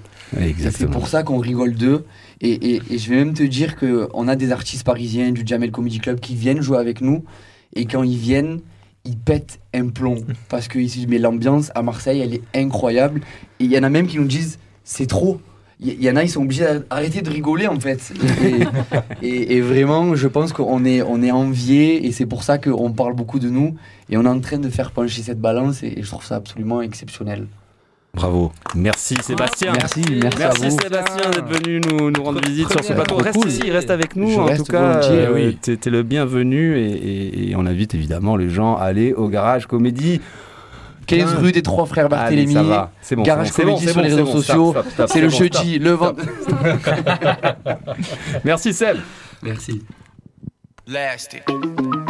[0.71, 2.06] C'est pour ça qu'on rigole d'eux.
[2.41, 5.71] Et, et- et je vais même te dire qu'on a des artistes parisiens du Jamel
[5.71, 7.23] Comedy Club qui viennent jouer avec nous.
[7.73, 8.60] Et quand ils viennent,
[9.04, 10.23] ils pètent un plomb.
[10.49, 13.21] Parce que mais l'ambiance à Marseille, elle est incroyable.
[13.60, 15.39] Et il y en a même qui nous disent c'est trop.
[15.81, 18.13] Il y, en a, ils sont obligés d'arrêter de rigoler en fait.
[19.21, 22.05] Et, et- et vraiment, je pense qu'on est, on est enviés.
[22.07, 23.75] Et c'est pour ça qu'on parle beaucoup de nous.
[24.09, 25.83] Et on est en train de faire pencher cette balance.
[25.83, 27.47] Et, et je trouve ça absolument exceptionnel.
[28.13, 28.53] Bravo.
[28.73, 29.73] Merci Sébastien.
[29.73, 30.79] Merci, merci, à Merci vous.
[30.79, 33.17] Sébastien d'être venu nous, nous rendre visite sur ce plateau.
[33.17, 33.49] Reste Cool.
[33.49, 34.29] ici, reste avec nous.
[34.29, 35.57] Je en tout cas, euh, oui.
[35.61, 39.27] t'es t'es le bienvenu et, et- et on invite évidemment les gens à aller au
[39.27, 40.21] Garage Comédie.
[41.05, 42.29] 15 rue des Trois Frères va.
[43.01, 43.23] C'est bon.
[43.23, 44.75] Garage c'est bon, Comédie sur les réseaux sociaux.
[45.07, 45.97] C'est le jeudi, le.
[48.43, 48.97] Merci Seb.
[49.41, 49.83] Merci.
[50.87, 51.41] Lasted.
[51.47, 52.04] Yeah,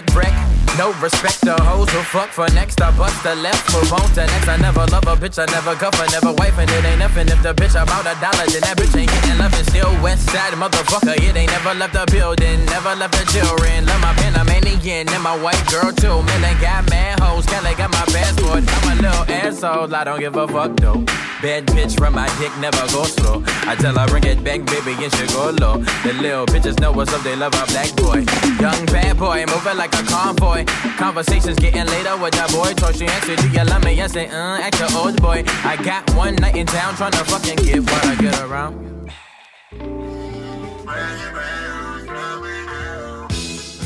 [0.00, 0.45] get wrecked.
[0.78, 2.80] No respect to hoes who fuck for next.
[2.82, 4.46] I bust the left, move on to next.
[4.46, 7.28] I never love a bitch, I never cuff, I never wife, and it ain't nothing.
[7.28, 9.54] If the bitch about a dollar, then that bitch ain't getting love.
[9.54, 11.16] It's still west side, motherfucker.
[11.16, 13.86] It ain't never left the building, never left the children.
[13.86, 16.20] Love my Panamanian and my white girl too.
[16.28, 18.64] Man, they got mad hoes, Kelly got my passport.
[18.68, 21.00] I'm a little asshole, I don't give a fuck though.
[21.40, 23.42] Bad bitch from my dick, never go slow.
[23.64, 25.78] I tell her bring it back, baby, and she go low.
[26.04, 28.24] The little bitches know what's up, they love our black boy.
[28.60, 30.65] Young bad boy, moving like a convoy.
[30.98, 32.72] Conversations getting later with that boy.
[32.74, 34.00] Told she answer, do you love me?
[34.00, 35.44] I say, uh, act your old boy.
[35.64, 38.84] I got one night in town trying to fucking get what I get around.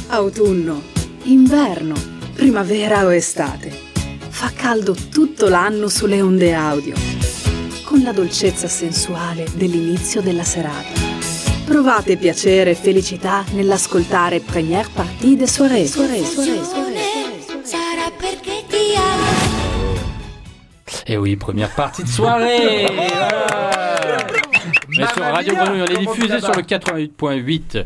[0.08, 0.82] Autunno,
[1.24, 1.94] inverno,
[2.34, 3.70] primavera o estate.
[4.28, 6.94] Fa caldo tutto l'anno sulle onde audio,
[7.84, 11.09] con la dolcezza sensuale dell'inizio della serata.
[11.70, 15.86] Provate piacere e felicità nell'ascoltare Première Partie de Soirée.
[15.86, 17.62] Soirée, soirée, soirée.
[17.62, 20.00] Sarà perché ti amo.
[21.06, 24.26] Et oui, première partie de soirée Voilà.
[24.88, 27.84] Mais sur Radio Grenouille, on est diffusé sur le 88.8.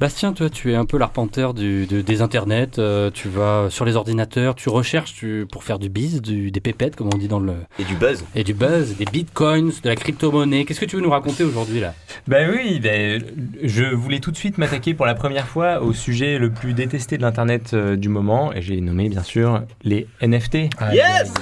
[0.00, 2.78] Bastien, toi, tu es un peu l'arpenteur du, de- des internets.
[2.78, 6.60] euh, tu vas sur les ordinateurs, tu recherches tu, pour faire du biz, du, des
[6.60, 7.54] pépettes, comme on dit dans le.
[7.78, 8.24] Et du buzz.
[8.34, 10.64] Et du buzz, des bitcoins, de la crypto-monnaie.
[10.64, 11.94] Qu'est-ce que tu veux nous raconter aujourd'hui là?
[12.26, 13.22] Ben oui, ben,
[13.62, 17.16] je voulais tout de suite m'attaquer pour la première fois au sujet le plus détesté
[17.16, 20.54] de l'Internet euh, du moment, et j'ai nommé bien sûr les NFT.
[20.92, 21.32] Yes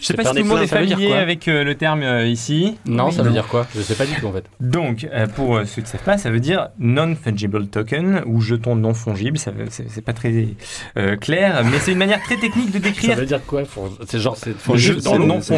[0.00, 1.74] Je sais pas si tout le monde est ça veut dire familier avec euh, le
[1.74, 2.76] terme euh, ici.
[2.86, 3.66] Non, ça veut dire quoi?
[3.74, 4.44] Je sais pas du tout en fait.
[4.60, 8.40] Donc, euh, pour euh, ceux qui ne savent pas, ça veut dire non-fungible token ou
[8.40, 9.38] jeton non fongible.
[9.38, 10.48] Ça veut- C'est pas très
[10.96, 13.16] euh, clair, mais c'est une manière très technique de Ça décrire.
[13.16, 13.62] veut dire quoi?
[14.08, 15.00] C'est genre c'est Je- dans
[15.40, 15.54] c'est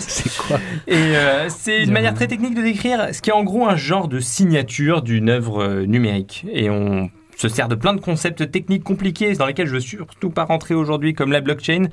[0.00, 0.58] C'est Ça quoi?
[0.86, 3.76] Et euh, c'est une manière très technique de décrire ce qui est en gros un
[3.76, 6.44] genre de signature d'une œuvre numérique.
[6.52, 7.10] Et on
[7.42, 10.74] se sert de plein de concepts techniques compliqués dans lesquels je veux surtout pas rentrer
[10.74, 11.86] aujourd'hui, comme la blockchain,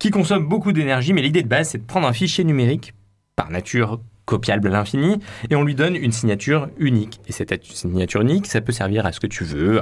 [0.00, 1.12] qui consomme beaucoup d'énergie.
[1.12, 2.92] Mais l'idée de base, c'est de prendre un fichier numérique,
[3.36, 7.20] par nature copiable à l'infini, et on lui donne une signature unique.
[7.28, 9.80] Et cette signature unique, ça peut servir à ce que tu veux,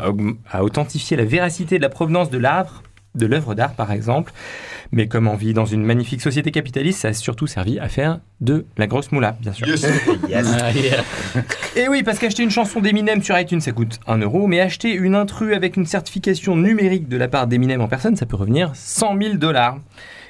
[0.50, 2.82] à, authentifier la véracité de la provenance de l'art,
[3.14, 4.32] de l'œuvre d'art par exemple.
[4.92, 8.20] Mais comme on vit dans une magnifique société capitaliste, ça a surtout servi à faire
[8.40, 9.66] de la grosse moula, bien sûr.
[9.66, 9.86] Yes.
[10.28, 10.46] Yes.
[10.60, 11.02] Ah, yeah.
[11.76, 14.92] Et oui, parce qu'acheter une chanson d'Eminem sur iTunes, ça coûte 1 euro, mais acheter
[14.92, 18.70] une intrus avec une certification numérique de la part d'Eminem en personne, ça peut revenir
[18.74, 19.78] 100 000 dollars.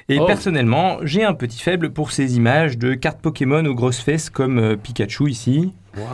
[0.07, 0.25] Et Oh.
[0.25, 4.59] personnellement, j'ai un petit faible pour ces images de cartes Pokémon aux grosses fesses comme
[4.59, 5.73] euh, Pikachu ici.
[5.97, 6.07] Waouh.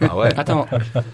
[0.00, 0.28] Ah ouais.
[0.36, 0.66] Attends,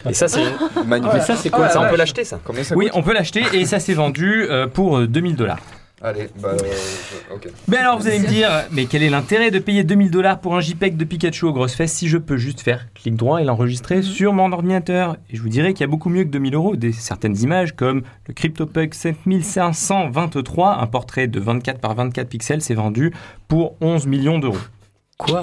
[0.08, 0.44] Et ça, c'est.
[0.86, 1.14] Magnifique.
[1.14, 2.40] mais ça c'est quoi Ça, ça on peut l'acheter, ça.
[2.74, 5.58] Oui, on peut l'acheter et ça s'est vendu euh, pour euh, 2000 dollars.
[6.04, 6.48] Allez, bah.
[6.48, 7.48] euh, ok.
[7.68, 10.56] Mais alors vous allez me dire, mais quel est l'intérêt de payer 2000 dollars pour
[10.56, 13.44] un JPEG de Pikachu aux grosses fesses si je peux juste faire clic droit et
[13.44, 15.16] l'enregistrer sur mon ordinateur?
[15.30, 16.74] Et je vous dirais qu'il y a beaucoup mieux que 2000 euros.
[16.74, 22.74] Des, certaines images comme le CryptoPug 7523, un portrait de 24 par 24 pixels, s'est
[22.74, 23.12] vendu
[23.46, 24.58] pour 11 millions d'euros.
[25.18, 25.42] Quoi?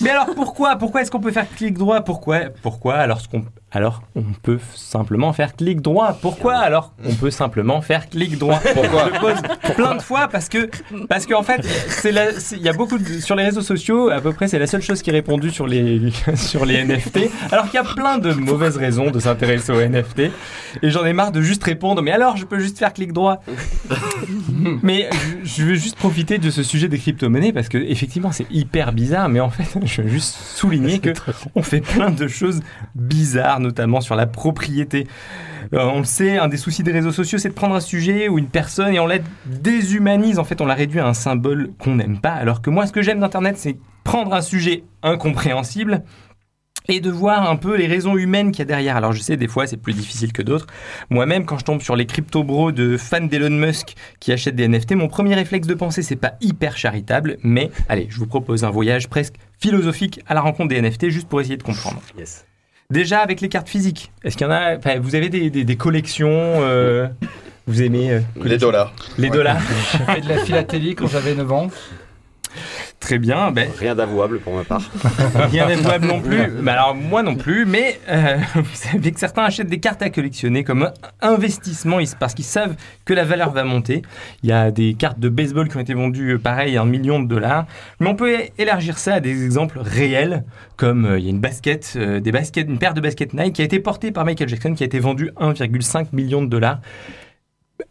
[0.00, 0.76] Mais alors pourquoi?
[0.76, 2.00] Pourquoi est-ce qu'on peut faire clic droit?
[2.00, 2.50] Pourquoi?
[2.62, 2.94] Pourquoi?
[2.94, 6.16] Alors ce qu'on alors on peut simplement faire clic droit.
[6.22, 8.60] Pourquoi alors on peut simplement faire clic droit?
[8.74, 9.10] Pourquoi?
[9.12, 10.70] Je pose plein de fois parce que
[11.08, 11.66] parce qu'en fait
[12.10, 14.58] la- c'est- il y a beaucoup de, sur les réseaux sociaux à peu près c'est
[14.60, 16.00] la seule chose qui est répondue sur les
[16.36, 20.20] sur les NFT alors qu'il y a plein de mauvaises raisons de s'intéresser aux NFT
[20.82, 23.42] et j'en ai marre de juste répondre mais alors je peux juste faire clic droit.
[24.82, 25.08] Mais
[25.44, 28.92] je, je veux juste profiter de ce sujet des crypto-monnaies parce que effectivement c'est hyper
[28.92, 31.10] bizarre, mais en fait je veux juste souligner que
[31.54, 32.60] on fait plein de choses
[32.94, 35.06] bizarres, notamment sur la propriété.
[35.74, 38.28] Euh, on le sait, un des soucis des réseaux sociaux, c'est de prendre un sujet
[38.28, 40.38] ou une personne et on la déshumanise.
[40.38, 42.32] En fait, on la réduit à un symbole qu'on n'aime pas.
[42.32, 46.04] Alors que moi, ce que j'aime d'Internet, c'est prendre un sujet incompréhensible
[46.88, 48.96] et de voir un peu les raisons humaines qu'il y a derrière.
[48.96, 50.66] Alors je sais, des fois c'est plus difficile que d'autres.
[51.10, 54.68] Moi-même, quand je tombe sur les crypto bros de fans d'Elon Musk qui achètent des
[54.68, 58.64] NFT, mon premier réflexe de pensée, c'est pas hyper charitable, mais allez, je vous propose
[58.64, 62.00] un voyage presque philosophique à la rencontre des NFT juste pour essayer de comprendre.
[62.90, 65.64] Déjà avec les cartes physiques, est-ce qu'il y en a enfin, Vous avez des, des-
[65.64, 67.08] des collections euh,
[67.66, 68.92] Vous aimez euh, Les dollars.
[69.18, 69.58] Les dollars
[69.92, 71.68] J'ai fait de la philatélie quand j'avais 9 ans.
[73.00, 73.50] Très bien.
[73.50, 74.82] Ben, Rien d'avouable pour ma part.
[75.50, 76.48] Rien d'avouable non plus.
[76.60, 77.66] Mais alors moi non plus.
[77.66, 80.90] Mais euh, vous savez que certains achètent des cartes à collectionner comme
[81.20, 84.02] investissement parce qu'ils savent que la valeur va monter.
[84.42, 87.20] Il y a des cartes de baseball qui ont été vendues euh, pareil un million
[87.20, 87.66] de dollars.
[88.00, 90.44] Mais on peut élargir ça à des exemples réels
[90.76, 93.54] comme euh, il y a une basket, euh, des baskets, une paire de baskets Nike
[93.54, 96.80] qui a été portée par Michael Jackson qui a été vendue 1,5 million de dollars.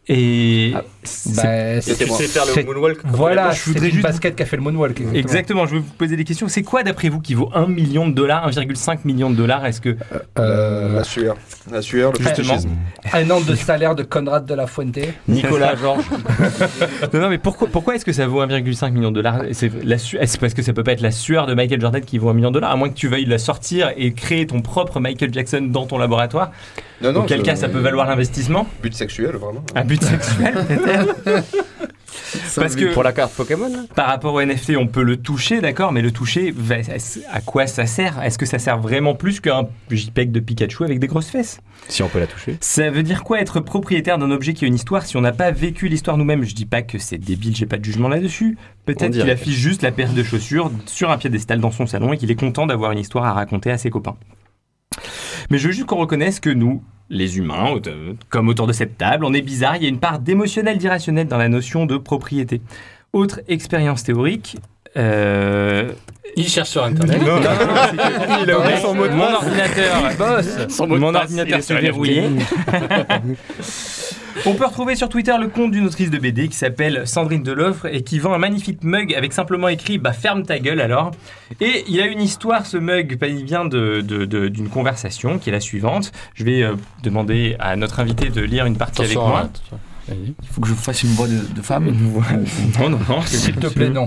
[0.08, 0.72] Et
[1.04, 3.92] c'est- Bah, Et tu sais faire le c'est- moonwalk Voilà, Je je voudrais voudrais une
[3.94, 5.00] juste- basket qui a fait le moonwalk.
[5.00, 5.18] Exactement.
[5.20, 6.48] Exactement, je vais vous poser des questions.
[6.48, 9.64] C'est quoi d'après vous qui vaut 1 million de dollars, 1,5 million de dollars?
[9.66, 9.96] Est-ce que
[10.38, 11.36] Euh, la sueur.
[11.70, 13.16] La sueur, le.
[13.16, 14.98] Un an de salaire de Conrad de la Fuente.
[15.28, 16.04] Nicolas Georges
[17.12, 19.42] Non, non, mais pourquoi, pourquoi est-ce que ça vaut 1,5 million de dollars?
[19.52, 22.02] C'est la su- est-ce parce que ça peut pas être la sueur de Michael Jordan
[22.04, 24.46] qui vaut 1 million de dollars, à moins que tu veuilles la sortir et créer
[24.46, 26.50] ton propre Michael Jackson dans ton laboratoire?
[27.02, 27.20] Non, non.
[27.20, 28.66] Auquel cas, ça peut valoir l'investissement.
[28.82, 29.62] But sexuel, vraiment.
[29.76, 31.14] Un but sexuel, peut-être.
[32.56, 35.60] Parce que Pour la carte Pokémon là par rapport au NFT, on peut le toucher,
[35.60, 36.54] d'accord, mais le toucher,
[37.30, 38.22] à quoi ça sert?
[38.22, 41.60] Est-ce que ça sert vraiment plus qu'un JPEG de Pikachu avec des grosses fesses?
[41.88, 42.56] Si on peut la toucher.
[42.60, 45.32] Ça veut dire quoi être propriétaire d'un objet qui a une histoire si on n'a
[45.32, 46.44] pas vécu l'histoire nous-mêmes?
[46.44, 48.56] Je dis pas que c'est débile, j'ai pas de jugement là-dessus.
[48.86, 52.16] Peut-être qu'il affiche juste la paire de chaussures sur un piédestal dans son salon et
[52.16, 54.16] qu'il est content d'avoir une histoire à raconter à ses copains.
[55.50, 57.74] Mais je veux juste qu'on reconnaisse que nous, les humains,
[58.30, 61.28] comme autour de cette table, on est bizarre, il y a une part d'émotionnel, d'irrationnel
[61.28, 62.60] dans la notion de propriété.
[63.12, 64.56] Autre expérience théorique.
[64.96, 65.92] euh,
[66.36, 67.20] Il cherche sur Internet.
[67.20, 71.12] non, non, non, Il a oublié son mot de mon ordinateur, Son mot de mon
[71.12, 72.24] passe, ordinateur s'est verrouillé.
[74.44, 77.86] On peut retrouver sur Twitter le compte d'une autrice de BD qui s'appelle Sandrine Deloffre
[77.86, 81.10] et qui vend un magnifique mug avec simplement écrit bah ferme ta gueule alors.
[81.60, 85.38] Et il a une histoire ce mug, bah, il vient de- de- de- d'une conversation
[85.38, 86.12] qui est la suivante.
[86.34, 89.40] Je vais euh, demander à notre invité de lire une partie Attention, avec moi.
[89.40, 89.78] attention.
[90.08, 90.34] Vas-y.
[90.42, 91.86] Il faut que je fasse une voix de, de femme.
[92.78, 93.22] Non, non, non.
[93.22, 94.06] S'il te plaît, non.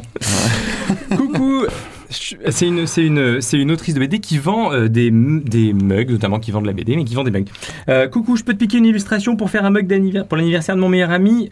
[1.15, 1.65] Coucou
[2.09, 6.09] c'est une, c'est, une, c'est une autrice de BD qui vend euh, des, des mugs,
[6.09, 7.49] notamment qui vend de la BD, mais qui vend des mugs.
[7.87, 9.87] Euh, coucou, je peux te piquer une illustration pour faire un mug
[10.27, 11.51] pour l'anniversaire de mon meilleur ami?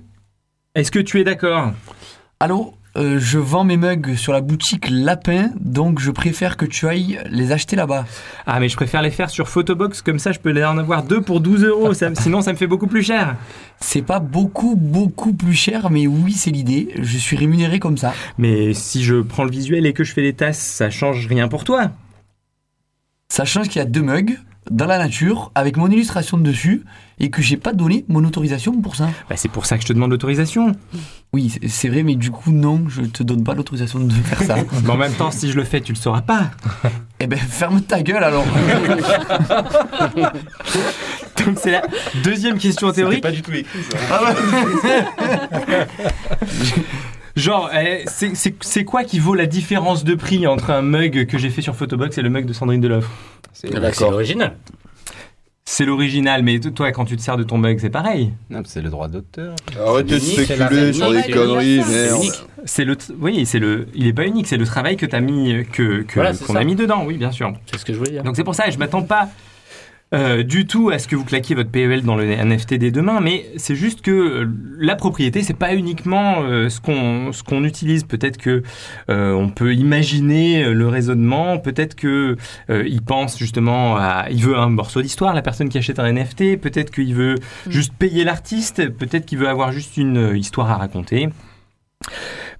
[0.76, 1.72] Est-ce que tu es d'accord?
[2.40, 6.88] Allô, euh, je vends mes mugs sur la boutique Lapin, donc je préfère que tu
[6.88, 8.06] ailles les acheter là-bas.
[8.46, 11.22] Ah, mais je préfère les faire sur Photobox, comme ça je peux en avoir deux
[11.22, 13.36] pour 12 euros, ça- sinon ça me fait beaucoup plus cher.
[13.80, 16.90] C'est pas beaucoup, beaucoup plus cher, mais oui, c'est l'idée.
[17.00, 18.14] Je suis rémunéré comme ça.
[18.38, 21.48] Mais si je prends le visuel et que je fais les tasses, ça change rien
[21.48, 21.92] pour toi.
[23.30, 24.38] Ça change qu'il y a deux mugs
[24.72, 26.84] dans la nature avec mon illustration dessus
[27.20, 29.10] et que j'ai pas donné mon autorisation pour ça.
[29.30, 30.74] Bah, c'est pour ça que je te demande l'autorisation.
[31.34, 34.56] Oui, c'est- vrai, mais du coup, non, je te donne pas l'autorisation de faire ça.
[34.84, 36.52] Mais en même temps, si je le fais, tu le sauras pas.
[37.20, 38.46] eh ben, ferme ta gueule alors.
[41.46, 41.82] Donc c'est la
[42.24, 43.22] deuxième question théorique.
[43.22, 43.98] pas du tout écrit ça.
[44.12, 44.34] Ah
[47.38, 51.50] Genre, eh, c'est- quoi qui vaut la différence de prix entre un mug que j'ai
[51.50, 53.12] fait sur Photobox et le mug de Sandrine Deloffre
[53.54, 53.70] C'est
[54.02, 54.56] l'original.
[55.70, 58.32] C'est l'original, mais toi, quand tu te sers de ton mug, c'est pareil.
[58.50, 59.54] Non, c'est le droit d'auteur.
[59.86, 62.18] Arrêtez de spéculer sur des conneries, c'est merde.
[62.24, 62.34] unique.
[62.66, 65.66] C'est le, oui, c'est le, il est pas unique, c'est le travail que t'as mis,
[65.72, 67.54] que, que- qu'on a mis dedans, oui, bien sûr.
[67.70, 68.24] C'est ce que je voulais dire.
[68.24, 69.30] Donc c'est pour ça, je m'attends pas.
[70.14, 73.20] Euh, du tout à ce que vous claquiez votre PEL dans le NFT dès demain,
[73.20, 77.66] mais c'est juste que euh, la propriété, c'est pas uniquement euh, ce qu'on ce qu'on
[77.66, 78.06] utilise.
[78.06, 78.64] Peut-être que
[79.10, 81.58] euh, on peut imaginer le raisonnement.
[81.58, 82.38] Peut-être que
[82.70, 86.58] il pense justement à, il veut un morceau d'histoire, la personne qui achète un NFT.
[86.58, 87.36] Peut-être qu'il veut
[87.68, 88.90] juste payer l'artiste.
[88.90, 91.30] Peut-être qu'il veut avoir juste une histoire à raconter.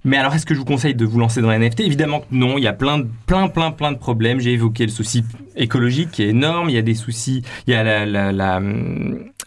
[0.04, 2.26] Mais alors, est-ce que je vous conseille de vous lancer dans les NFT Évidemment que
[2.30, 2.58] non.
[2.58, 4.40] Il y a plein, plein, plein, plein de problèmes.
[4.40, 5.24] J'ai évoqué le souci
[5.56, 6.70] écologique qui est énorme.
[6.70, 7.42] Il y a des soucis.
[7.66, 8.60] Il y a la,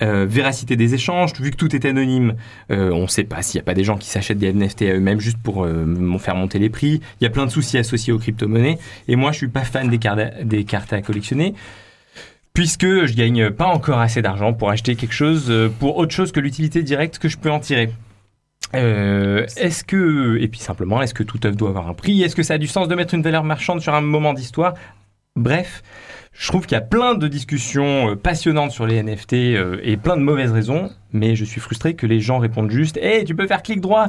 [0.02, 1.34] euh, véracité des échanges.
[1.40, 2.36] Vu que tout est anonyme,
[2.72, 4.84] euh, on ne sait pas s'il n'y a pas des gens qui s'achètent des NFT
[4.84, 7.02] à eux-mêmes juste pour euh, faire monter les prix.
[7.20, 8.78] Il y a plein de soucis associés aux crypto-monnaies.
[9.08, 11.54] Et moi, je suis pas fan des cartes, des cartes à collectionner
[12.54, 16.32] puisque je gagne pas encore assez d'argent pour acheter quelque chose euh, pour autre chose
[16.32, 17.92] que l'utilité directe que je peux en tirer.
[18.76, 22.22] Euh, est-ce que, et puis simplement, est-ce que toute œuvre doit avoir un prix?
[22.22, 24.74] Est-ce que ça a du sens de mettre une valeur marchande sur un moment d'histoire?
[25.36, 25.82] Bref,
[26.34, 29.98] je trouve qu'il y a plein de discussions euh, passionnantes sur les NFT euh, et
[29.98, 33.36] plein de mauvaises raisons, mais je suis frustré que les gens répondent juste Hey, tu
[33.36, 34.08] peux faire clic droit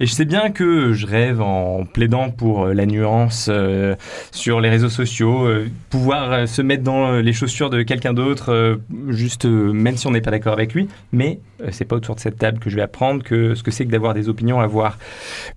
[0.00, 3.94] Et je sais bien que je rêve en plaidant pour euh, la nuance euh,
[4.30, 8.76] sur les réseaux sociaux, euh, pouvoir se mettre dans les chaussures de quelqu'un d'autre, euh,
[9.08, 12.38] juste même si on n'est pas d'accord avec lui, mais c'est pas autour de cette
[12.38, 14.98] table que je vais apprendre que ce que c'est que d'avoir des opinions, avoir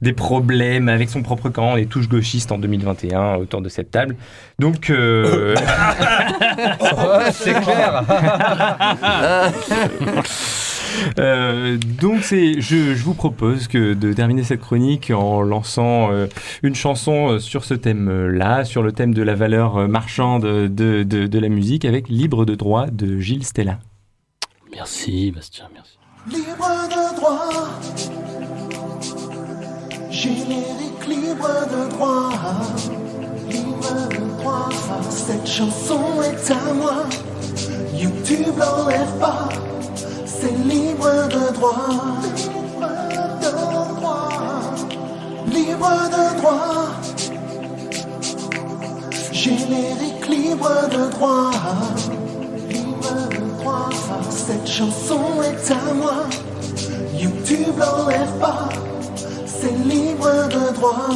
[0.02, 4.16] des problèmes avec son propre camp, les touches gauchistes en 2021 autour de cette table.
[4.60, 5.56] Donc, euh,
[6.06, 8.04] Ouais, c'est clair.
[11.20, 16.28] Euh, donc c'est, je, je vous propose que de terminer cette chronique en lançant euh,
[16.64, 21.04] une chanson euh, sur ce thème-là, sur le thème de la valeur marchande de, de,
[21.04, 23.80] de la musique avec Libre de droit de Gilles Stella.
[24.72, 25.98] Merci, Bastien, merci.
[26.30, 27.52] Libre de droit.
[30.10, 32.32] Générique libre de droit.
[33.50, 34.25] Libre de
[35.10, 37.06] Cette chanson est à moi.
[37.94, 39.50] YouTube l'enlève pas.
[40.26, 41.88] C'est libre de droit.
[42.72, 44.30] Libre de droit.
[45.48, 46.88] Libre de droit.
[49.32, 51.52] Générique libre de droit.
[52.70, 53.90] Libre de droit.
[54.30, 56.28] Cette chanson est à moi.
[57.18, 58.70] YouTube l'enlève pas.
[59.46, 61.08] C'est libre de droit.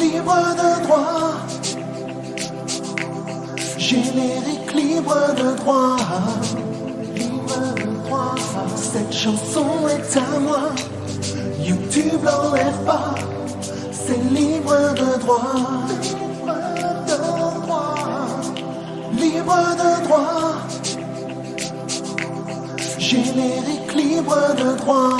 [0.00, 1.34] Libre de droit.
[3.76, 5.96] Générique libre de droit.
[7.14, 8.34] Libre de droit.
[8.76, 10.70] Cette chanson est à moi.
[11.62, 13.14] YouTube l'enlève pas.
[13.92, 15.52] C'est libre de droit.
[15.92, 16.56] Libre
[17.06, 17.94] de droit.
[19.12, 20.54] Libre de droit.
[22.98, 25.18] Générique libre de droit.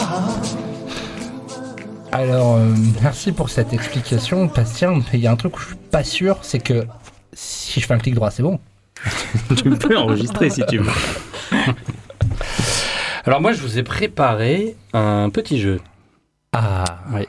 [2.12, 5.00] Alors, euh, merci pour cette explication, Bastien.
[5.12, 6.84] Il y a un truc où je suis pas sûr, c'est que
[7.32, 8.58] si je fais un clic droit, c'est bon.
[9.56, 10.90] tu peux enregistrer si tu veux.
[13.24, 15.80] Alors moi, je vous ai préparé un petit jeu.
[16.52, 16.84] Ah.
[17.12, 17.26] Oui.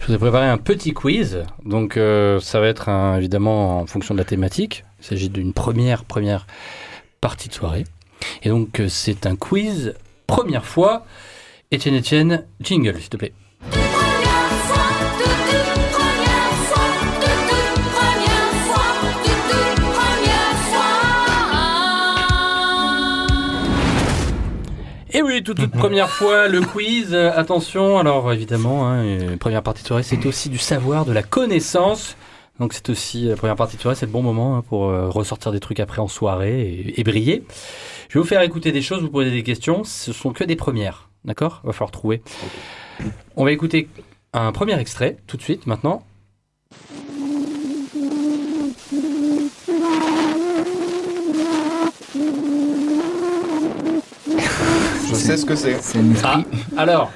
[0.00, 1.42] Je vous ai préparé un petit quiz.
[1.64, 4.84] Donc euh, ça va être un- évidemment en fonction de la thématique.
[5.00, 6.46] Il s'agit d'une première première
[7.20, 7.84] partie de soirée.
[8.42, 9.94] Et donc euh, c'est un quiz
[10.26, 11.04] première fois.
[11.70, 13.32] Étienne Étienne, jingle s'il te plaît.
[25.16, 27.14] Et oui, toute, première fois, le quiz.
[27.14, 31.12] Euh, attention, alors évidemment, hein, euh, première partie de soirée, c'est aussi du savoir, de
[31.12, 32.16] la connaissance.
[32.58, 35.08] Donc c'est aussi, la première partie de soirée, c'est le bon moment hein, pour euh,
[35.08, 37.44] ressortir des trucs après en soirée et, et briller.
[38.08, 39.84] Je vais vous faire écouter des choses, vous poser des questions.
[39.84, 41.60] Ce sont que des premières, d'accord?
[41.62, 42.20] Va falloir trouver.
[43.36, 43.88] On va écouter
[44.32, 46.04] un premier extrait tout de suite, maintenant.
[55.14, 55.76] Je sais ce que c'est.
[56.24, 56.42] Ah,
[56.76, 57.10] alors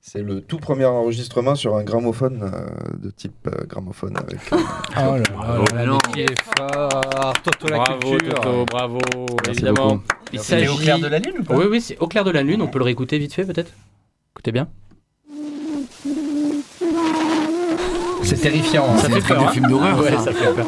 [0.00, 4.38] C'est le tout premier enregistrement sur un gramophone euh, de type euh, gramophone avec.
[4.52, 7.32] euh, Oh là là, Bravo, là qui est fort.
[7.42, 8.34] Toto la Bravo, culture.
[8.40, 8.98] Toto, bravo,
[9.44, 9.86] Merci évidemment.
[9.94, 10.02] beaucoup.
[10.32, 10.68] Il s'agit...
[10.68, 12.62] au clair de la lune ou pas Oui, oui, c'est au clair de la lune.
[12.62, 13.72] On peut le réécouter vite fait, peut-être?
[14.34, 14.68] Écoutez bien.
[18.22, 18.96] C'est terrifiant.
[18.98, 19.42] Ça fait peur.
[19.48, 20.18] hein Ouais, ça.
[20.24, 20.66] ça fait peur.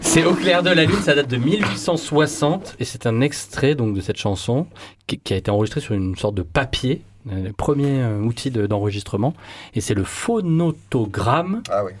[0.00, 3.94] C'est au clair de la lune, ça date de 1860 et c'est un extrait donc
[3.94, 4.66] de cette chanson
[5.06, 8.50] qui, qui a été enregistré sur une sorte de papier, euh, le premier euh, outil
[8.50, 9.34] de- d'enregistrement
[9.74, 11.62] et c'est le phonotogramme.
[11.70, 11.92] Ah oui.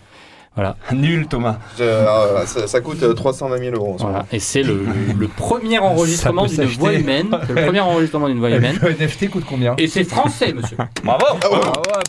[0.56, 0.76] Voilà.
[0.92, 1.58] Nul, Thomas.
[1.78, 3.96] Je- euh, ça, ça coûte euh, 320 000 euros.
[4.00, 4.26] Voilà.
[4.32, 4.84] Et c'est le,
[5.16, 7.28] le premier enregistrement d'une voix humaine.
[7.48, 8.76] Le premier enregistrement d'une voix humaine.
[8.82, 9.74] Le NFT coûte combien?
[9.78, 10.76] Et c'est français, monsieur.
[11.04, 11.58] Bravo Ah ouais,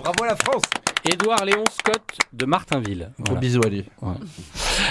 [0.04, 0.64] bravo à la France.
[1.10, 2.02] Édouard Léon Scott
[2.34, 3.10] de Martinville.
[3.20, 3.86] Gros bisous à lui.
[4.02, 4.14] Ouais.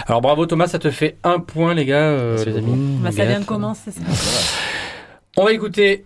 [0.07, 2.99] Alors bravo Thomas, ça te fait un point les gars, euh, les amis.
[3.01, 3.29] Bah, les ça gars.
[3.31, 3.91] vient de commencer.
[3.93, 4.01] ça.
[5.37, 6.05] On va écouter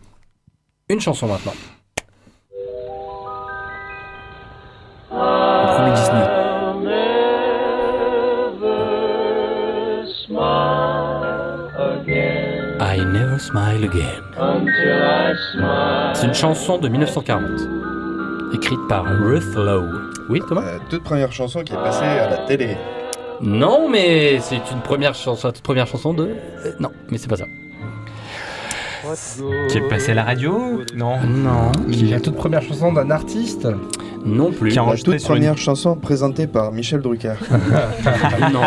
[0.89, 1.55] une chanson maintenant.
[5.11, 7.35] Le premier Disney.
[11.77, 14.23] I Never Smile Again.
[16.15, 17.43] C'est une chanson de 1940,
[18.53, 19.89] écrite par Ruth Lowe.
[20.29, 22.77] Oui, Thomas La toute première chanson qui est passée à la télé.
[23.41, 26.25] Non, mais c'est une première chanson, la toute première chanson de.
[26.25, 27.47] euh, non, mais c'est pas ça.
[29.69, 31.19] Qui est passé à la radio Non.
[31.27, 31.73] Non.
[32.11, 33.69] La toute première chanson d'un artiste
[34.25, 34.71] Non plus.
[34.71, 37.35] Qui a La enregistré toute une- première chanson présentée par Michel Drucker.
[38.53, 38.63] non.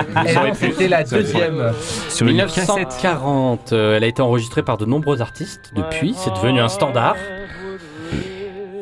[0.53, 1.71] C'était la deuxième.
[2.09, 2.67] Sur une cassette.
[2.67, 5.71] 1940, euh, elle a été enregistrée par de nombreux artistes.
[5.75, 7.15] Depuis, c'est devenu un standard.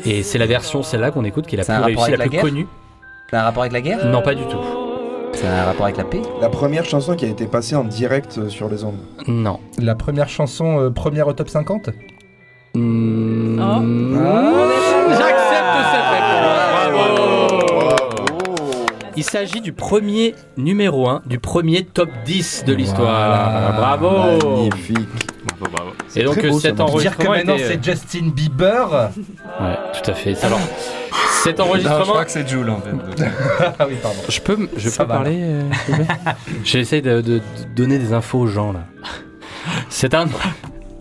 [0.06, 2.68] Et c'est la version, celle-là qu'on écoute, qui est la plus réussie, la plus connue.
[3.30, 4.60] C'est un rapport avec la guerre Non, pas du tout.
[5.34, 8.38] C'est un rapport avec la paix La première chanson qui a été passée en direct
[8.38, 9.00] euh, sur les ondes.
[9.28, 9.60] Non.
[9.80, 11.90] La première chanson, euh, première au top 50
[12.76, 13.82] Mm, Ah.
[15.10, 16.05] J'accepte cette
[19.18, 23.74] Il s'agit du premier numéro 1, du premier top 10 de l'histoire.
[23.74, 24.10] Bravo.
[24.58, 24.98] Magnifique.
[25.58, 25.92] Bravo, bravo.
[26.16, 26.88] Et donc beau, cet moi.
[27.00, 29.10] Dire que enregistrement maintenant était- c'est Justin Bieber.
[29.62, 30.44] Ouais, tout à fait.
[30.44, 30.60] Alors,
[31.44, 32.04] cet Non, je enregistrement...
[32.06, 33.24] crois que c'est Jules en fait.
[33.80, 34.18] ah oui, pardon.
[34.28, 35.62] Je peux, je Ça peux va, parler euh,
[36.66, 37.42] J'essaie de, de- de
[37.76, 38.82] donner des infos aux gens là.
[39.90, 40.26] C'est un,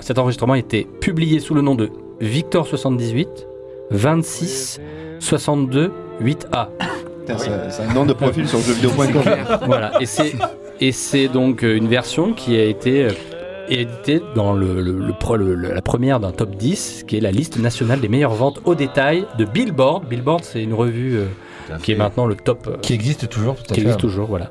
[0.01, 1.91] cet enregistrement a été publié sous le nom de
[2.21, 3.29] Victor 78
[3.91, 4.81] 26
[5.19, 5.93] 62
[6.23, 6.69] 8A.
[7.27, 9.23] Putain, C'est c'est un nom de profil sur jeuxvideo.com.
[9.67, 10.33] Voilà, et c'est
[10.81, 13.11] et c'est donc euh, une version qui a été euh,
[13.69, 18.09] éditée dans le, le- la première d'un top 10, qui est la liste nationale des
[18.09, 20.07] meilleures ventes au détail de Billboard.
[20.09, 22.67] Billboard, c'est une revue euh, qui est maintenant le top.
[22.67, 23.83] euh, Qui existe toujours, tout à qui fait.
[23.83, 24.51] existe toujours, voilà.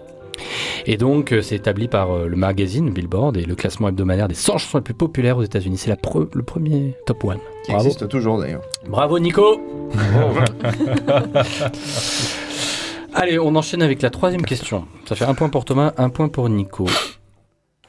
[0.88, 4.34] Et donc, euh, c'est établi par euh, le magazine Billboard et le classement hebdomadaire des
[4.34, 5.78] 100 chansons les plus populaires aux États-Unis.
[5.78, 7.38] C'est la pre- le premier top one.
[7.66, 7.86] Qui Bravo.
[7.86, 8.62] existe toujours d'ailleurs.
[8.90, 9.62] Bravo, Nico.
[13.16, 14.88] Allez, on enchaîne avec la troisième question.
[15.06, 16.88] Ça fait un point pour Thomas, un point pour Nico.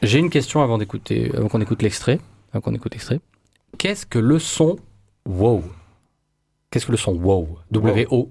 [0.02, 2.20] J'ai une question avant d'écouter, avant qu'on écoute l'extrait.
[2.52, 3.20] Avant qu'on écoute l'extrait.
[3.78, 4.76] Qu'est-ce que le son
[5.26, 5.64] wow?
[6.70, 7.58] Qu'est-ce que le son wow?
[7.70, 8.30] W O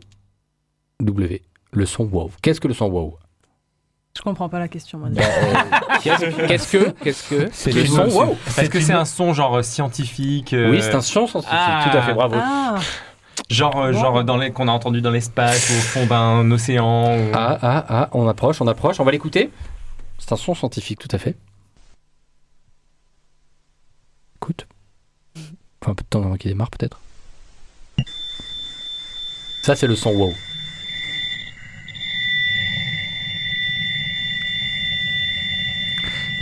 [1.01, 1.41] W.
[1.71, 2.31] Le son wow.
[2.41, 3.17] Qu'est-ce que le son wow?
[4.15, 5.09] Je comprends pas la question, moi.
[6.03, 8.37] Qu'est-ce qu'est-ce que Qu'est-ce que C'est le son wow?
[8.57, 11.57] Est-ce que c'est un son genre euh, scientifique euh, Oui, c'est un son scientifique.
[11.57, 11.89] Ah.
[11.89, 12.35] Tout à fait, bravo.
[12.37, 12.75] Ah,
[13.49, 17.17] Genre, euh, genre dans les qu'on a entendu dans l'espace, au fond d'un océan.
[17.17, 19.49] ou- Ah, ah, ah, on approche, on approche, on va l'écouter.
[20.19, 21.35] C'est un son scientifique, tout à fait.
[24.37, 24.67] Écoute.
[25.83, 26.99] Faut un peu de temps avant qu'il démarre, peut-être.
[29.63, 30.33] Ça, c'est le son wow.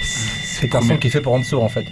[0.02, 1.86] C'est un son qui est fait pour en dessous en fait.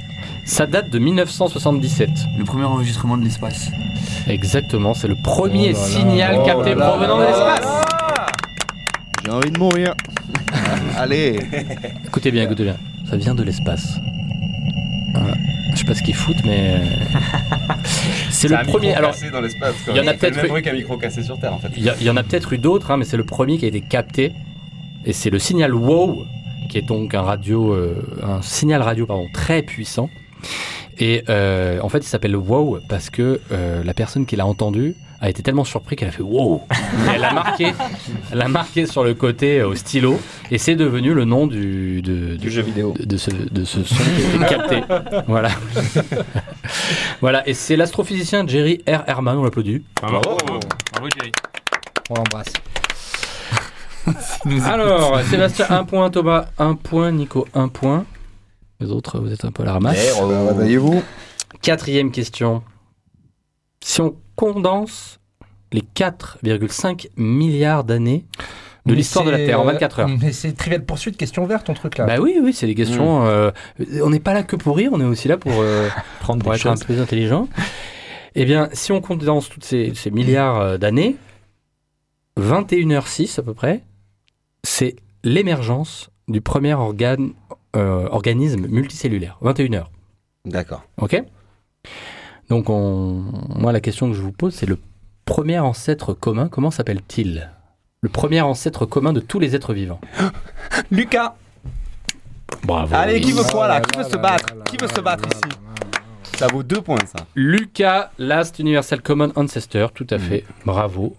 [0.50, 2.10] Ça date de 1977.
[2.38, 3.70] Le premier enregistrement de l'espace.
[4.28, 5.86] Exactement, c'est le premier Oh là là.
[5.88, 6.88] signal Oh capté là là.
[6.90, 7.68] provenant de l'espace.
[9.26, 9.94] J'ai envie de mourir.
[10.98, 11.40] Allez.
[12.06, 12.78] Écoutez bien, écoutez bien.
[13.10, 14.00] Ça vient de l'espace.
[15.14, 15.36] Voilà.
[15.74, 16.78] Je sais pas ce qu'ils foutent, mais.
[16.80, 16.86] euh,
[18.32, 18.94] c'est le premier.
[18.96, 19.76] Alors, dans l'espace.
[19.88, 21.60] il y en a peut-être le même eu- bruit qu'un micro cassé sur Terre en
[21.60, 21.70] fait.
[21.78, 23.58] Il y, a- il y en a peut-être eu d'autres, hein, mais c'est le premier
[23.60, 24.34] qui a été capté.
[25.06, 26.26] Et c'est le signal WOW,
[26.70, 30.10] qui est donc un radio, euh, un signal radio pardon, très puissant.
[31.00, 34.96] Et euh, en fait, il s'appelle WOW parce que euh, la personne qui l'a entendu
[35.22, 36.62] a été tellement surpris qu'elle a fait WOW.
[36.72, 37.74] Et elle l'a marqué,
[38.32, 40.20] elle l'a marqué sur le côté euh, au stylo,
[40.50, 42.94] et c'est devenu le nom du, de, Du jeu vidéo.
[42.98, 44.82] de, de ce, de ce son qui a été capté.
[45.28, 45.50] Voilà.
[47.22, 47.48] voilà.
[47.48, 49.04] Et c'est l'astrophysicien Jerry R.
[49.08, 49.84] Herman, on l'applaudit.
[50.02, 51.32] Bravo, bravo Jerry.
[52.10, 52.54] On l'embrasse.
[54.66, 58.06] Alors, Sébastien, un point, Thomas, un point, Nico, un point.
[58.80, 60.20] Les autres, vous êtes un peu à la ramasse.
[60.22, 61.04] Euh, Réveillez-vous.
[61.62, 62.64] Quatrième question.
[63.84, 65.20] Si on condense
[65.72, 68.26] les 4,5 milliards d'années
[68.86, 70.10] de l'histoire de la Terre en euh, 24 heures.
[70.22, 72.06] Mais c'est trivial poursuite, question verte ton truc là.
[72.06, 73.26] Bah oui, oui, c'est des questions.
[73.28, 73.52] euh,
[74.02, 75.90] on n'est pas là que pour rire, on est aussi là pour, euh,
[76.22, 76.80] Prendre pour des être un choses.
[76.86, 77.48] peu plus intelligent.
[78.36, 81.18] Eh bien, si on condense toutes ces, ces milliards euh, d'années,
[82.40, 83.84] 21h06 à peu près,
[84.64, 89.38] c'est l'émergence du premier organe, euh, organisme multicellulaire.
[89.44, 89.86] 21h.
[90.46, 90.84] D'accord.
[90.98, 91.22] Ok?
[92.50, 93.24] Donc, on...
[93.56, 94.78] moi, la question que je vous pose, c'est le
[95.26, 97.52] premier ancêtre commun, comment s'appelle-t-il?
[98.02, 100.02] Le premier ancêtre commun de tous les êtres vivants.
[100.92, 101.36] Lucas
[102.64, 102.96] Bravo.
[102.96, 103.82] Allez, qui veut quoi là?
[103.82, 104.64] Qui veut se battre?
[104.66, 105.56] Qui veut se battre ici?
[106.38, 107.26] Ça vaut deux points ça.
[107.36, 110.46] Lucas, Last Universal Common Ancestor, tout à fait.
[110.66, 111.16] Bravo.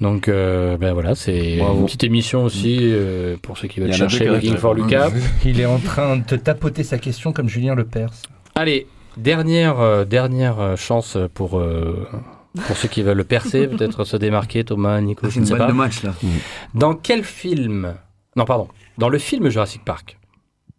[0.00, 4.26] Donc euh, ben voilà, c'est une petite émission aussi euh, pour ceux qui veulent chercher
[4.26, 5.10] Looking for Lucas.
[5.44, 8.10] Il est en train de te tapoter sa question comme Julien Lepers.
[8.54, 8.86] Allez,
[9.18, 12.08] dernière, euh, dernière chance pour, euh,
[12.66, 15.50] pour ceux qui veulent le percer, peut-être se démarquer, Thomas, Nico, je C'est ne une
[15.52, 15.66] sais pas.
[15.66, 16.14] de match, là.
[16.74, 17.94] Dans quel film
[18.36, 18.68] Non, pardon.
[18.96, 20.18] Dans le film Jurassic Park,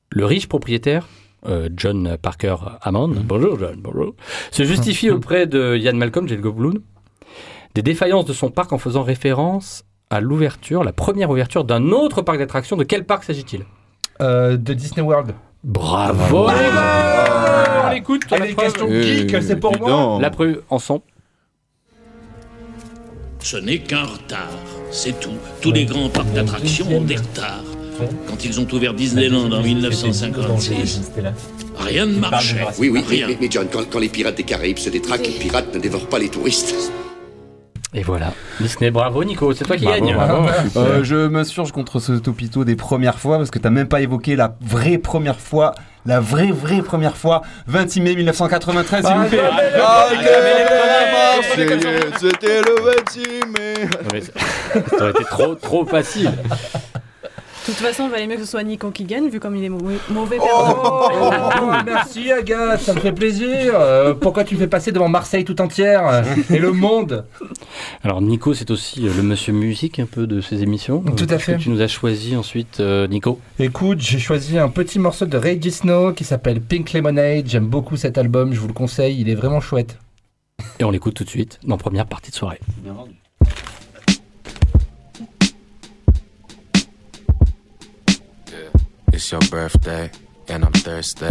[0.09, 1.07] le riche propriétaire,
[1.47, 4.15] euh, John Parker Hammond, bonjour John, bonjour,
[4.51, 6.79] se justifie auprès de Ian Malcolm, Jeff Goldblum,
[7.75, 12.21] des défaillances de son parc en faisant référence à l'ouverture, la première ouverture d'un autre
[12.21, 12.75] parc d'attractions.
[12.75, 13.65] De quel parc s'agit-il?
[14.21, 15.33] Euh, de Disney World.
[15.63, 18.23] Bravo les gars On l'écoute.
[18.31, 20.19] Ah, la les questions geek, c'est pour moi.
[20.19, 21.01] La preuve en son.
[23.39, 24.51] Ce n'est qu'un retard,
[24.91, 25.33] c'est tout.
[25.61, 27.63] Tous les grands parcs d'attractions ont des retards.
[28.27, 31.11] Quand ils ont ouvert Disneyland en 1956,
[31.77, 32.65] rien ne marchait.
[32.79, 33.27] Oui, oui, rien.
[33.27, 36.07] mais, mais John, quand, quand les pirates des Caraïbes se détraquent, les pirates ne dévorent
[36.07, 36.91] pas les touristes.
[37.93, 38.33] Et voilà.
[38.61, 40.15] Disney, bravo Nico, c'est toi qui gagne.
[40.77, 44.37] Euh, je m'insurge contre ce topito des premières fois parce que t'as même pas évoqué
[44.37, 45.75] la vraie première fois,
[46.05, 49.39] la vraie vraie première fois, 26 mai 1993 s'il vous plaît.
[49.81, 50.07] Ah,
[52.17, 53.19] c'était le 26
[53.57, 53.73] mai.
[54.89, 56.31] Ça aurait été trop, trop facile.
[57.61, 59.63] De toute façon, il valait mieux que ce soit Nico qui gagne, vu comme il
[59.63, 61.83] est mau- mauvais Oh, perdant.
[61.85, 63.73] merci Agathe, ça me fait plaisir.
[63.75, 67.23] Euh, pourquoi tu me fais passer devant Marseille tout entière euh, et le monde?
[68.03, 71.01] Alors Nico, c'est aussi euh, le monsieur musique un peu de ces émissions.
[71.15, 71.53] Tout à fait.
[71.57, 73.39] que Tu nous as choisi ensuite, euh, Nico.
[73.59, 77.47] Écoute, j'ai choisi un petit morceau de Ray Snow qui s'appelle Pink Lemonade.
[77.47, 79.99] J'aime beaucoup cet album, je vous le conseille, il est vraiment chouette.
[80.79, 82.59] Et on l'écoute tout de suite dans première partie de soirée.
[89.21, 90.09] It's your birthday,
[90.47, 91.29] and I'm thirsty,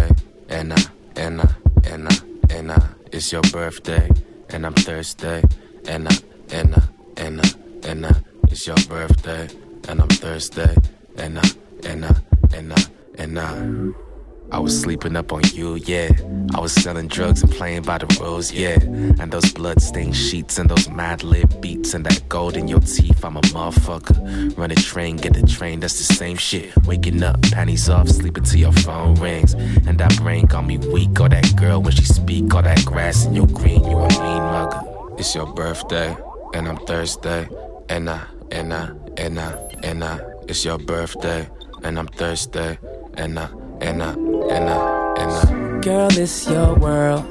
[0.48, 0.76] and I,
[1.16, 1.48] and I,
[1.82, 2.16] and I,
[2.48, 2.88] and I.
[3.10, 4.08] It's your birthday,
[4.48, 5.42] and I'm thirsty,
[5.88, 6.14] and I,
[6.52, 6.82] and I,
[7.16, 7.50] and I,
[7.82, 8.14] and I.
[8.48, 9.48] It's your birthday,
[9.88, 10.72] and I'm thirsty,
[11.16, 11.42] and I,
[11.82, 12.14] and I,
[12.54, 12.82] and I,
[13.18, 14.09] and I.
[14.52, 16.10] I was sleeping up on you, yeah.
[16.54, 18.78] I was selling drugs and playing by the rules, yeah.
[19.20, 23.24] And those bloodstained sheets and those mad lib beats and that gold in your teeth,
[23.24, 24.56] I'm a motherfucker.
[24.58, 26.76] Run a train, get the train, that's the same shit.
[26.84, 29.54] Waking up, panties off, sleeping till your phone rings.
[29.54, 33.24] And that brain got me weak, or that girl when she speak, all that grass
[33.26, 34.80] in your green, you a mean mugger.
[35.16, 36.16] It's your birthday,
[36.54, 37.48] and I'm Thursday,
[37.88, 39.52] and I, and I, and I,
[39.84, 40.20] and I.
[40.48, 41.48] It's your birthday,
[41.84, 42.78] and I'm Thursday,
[43.14, 43.48] and I,
[43.80, 44.14] and I,
[44.50, 45.80] and I, and I.
[45.80, 47.24] Girl, it's your world.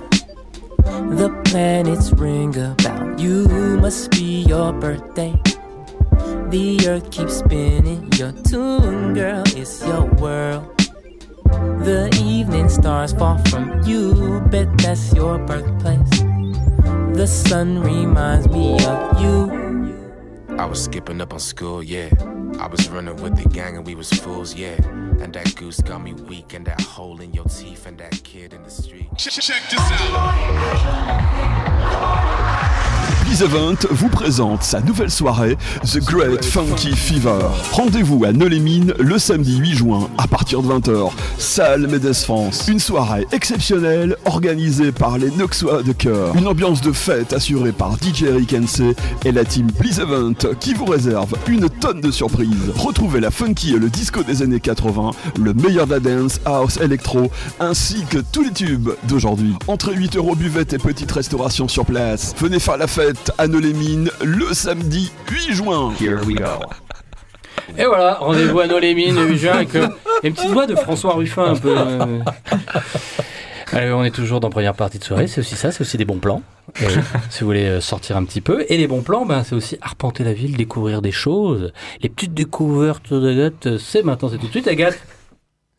[1.19, 3.45] The planets ring about you.
[3.81, 5.35] Must be your birthday.
[6.49, 9.43] The earth keeps spinning your tune, girl.
[9.47, 10.65] It's your world.
[11.85, 14.41] The evening stars fall from you.
[14.49, 16.09] Bet that's your birthplace.
[17.13, 19.68] The sun reminds me of you.
[20.59, 22.09] I was skipping up on school, yeah.
[22.59, 24.75] I was running with the gang and we was fools, yeah.
[25.21, 28.53] And that goose got me weak, and that hole in your teeth, and that kid
[28.53, 29.07] in the street.
[29.17, 29.49] Check this
[33.29, 35.55] Event vous présente sa nouvelle soirée
[35.85, 37.47] The Great Funky Fever.
[37.71, 42.65] Rendez-vous à Nolé-Mines le samedi 8 juin à partir de 20h, salle Médès France.
[42.67, 46.35] Une soirée exceptionnelle organisée par les Noxois de cœur.
[46.35, 50.73] Une ambiance de fête assurée par DJ Eric NC et la team Please Event qui
[50.73, 52.73] vous réserve une tonne de surprises.
[52.75, 56.77] Retrouvez la funky et le disco des années 80, le meilleur de la dance, house,
[56.81, 59.53] électro, ainsi que tous les tubes d'aujourd'hui.
[59.67, 62.33] Entrée 8 euros buvette et petite restauration sur place.
[62.37, 65.93] Venez faire la fête à Nolé-Mines le samedi 8 juin.
[65.99, 66.45] Here we go.
[67.77, 69.87] Et voilà, rendez-vous à Nolémine le 8 juin avec euh,
[70.23, 71.75] une petite voix de François Ruffin un peu.
[71.77, 72.19] euh.
[73.71, 76.05] Allez, on est toujours dans première partie de soirée, c'est aussi ça, c'est aussi des
[76.05, 76.41] bons plans.
[76.81, 76.87] Euh,
[77.29, 78.65] si vous voulez euh, sortir un petit peu.
[78.69, 81.71] Et les bons plans, ben, c'est aussi arpenter la ville, découvrir des choses.
[82.01, 84.67] Les petites découvertes d'Agathe, euh, c'est maintenant, c'est tout de suite.
[84.67, 84.97] Agathe,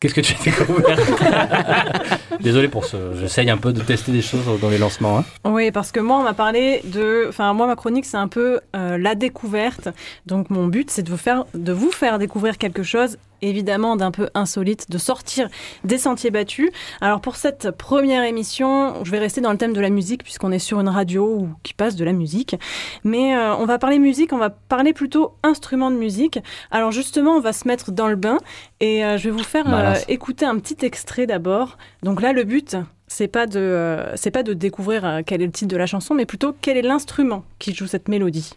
[0.01, 0.97] qu'est-ce que tu as découvert
[2.41, 2.97] Désolé pour ce.
[3.19, 5.19] J'essaye un peu de tester des choses dans les lancements.
[5.19, 5.25] hein.
[5.45, 7.27] Oui, parce que moi, on m'a parlé de.
[7.29, 9.89] Enfin, moi, ma chronique, c'est un peu euh, la découverte.
[10.25, 14.29] Donc, mon but, c'est de faire, de vous faire découvrir quelque chose, évidemment, d'un peu
[14.33, 15.49] insolite, de sortir
[15.83, 16.69] des sentiers battus.
[17.01, 20.51] Alors, pour cette première émission, je vais rester dans le thème de la musique, puisqu'on
[20.51, 22.55] est sur une radio où, qui passe de la musique.
[23.03, 26.39] Mais euh, on va parler musique, on va parler plutôt instrument de musique.
[26.71, 28.37] Alors, justement, on va se mettre dans le bain
[28.79, 30.05] et euh, je vais vous faire euh, Balance.
[30.07, 31.77] écouter un petit extrait d'abord.
[32.03, 32.77] Donc là, le but,
[33.11, 35.85] c'est pas de, euh, c'est pas de découvrir euh, quel est le titre de la
[35.85, 38.53] chanson, mais plutôt quel est l'instrument qui joue cette mélodie.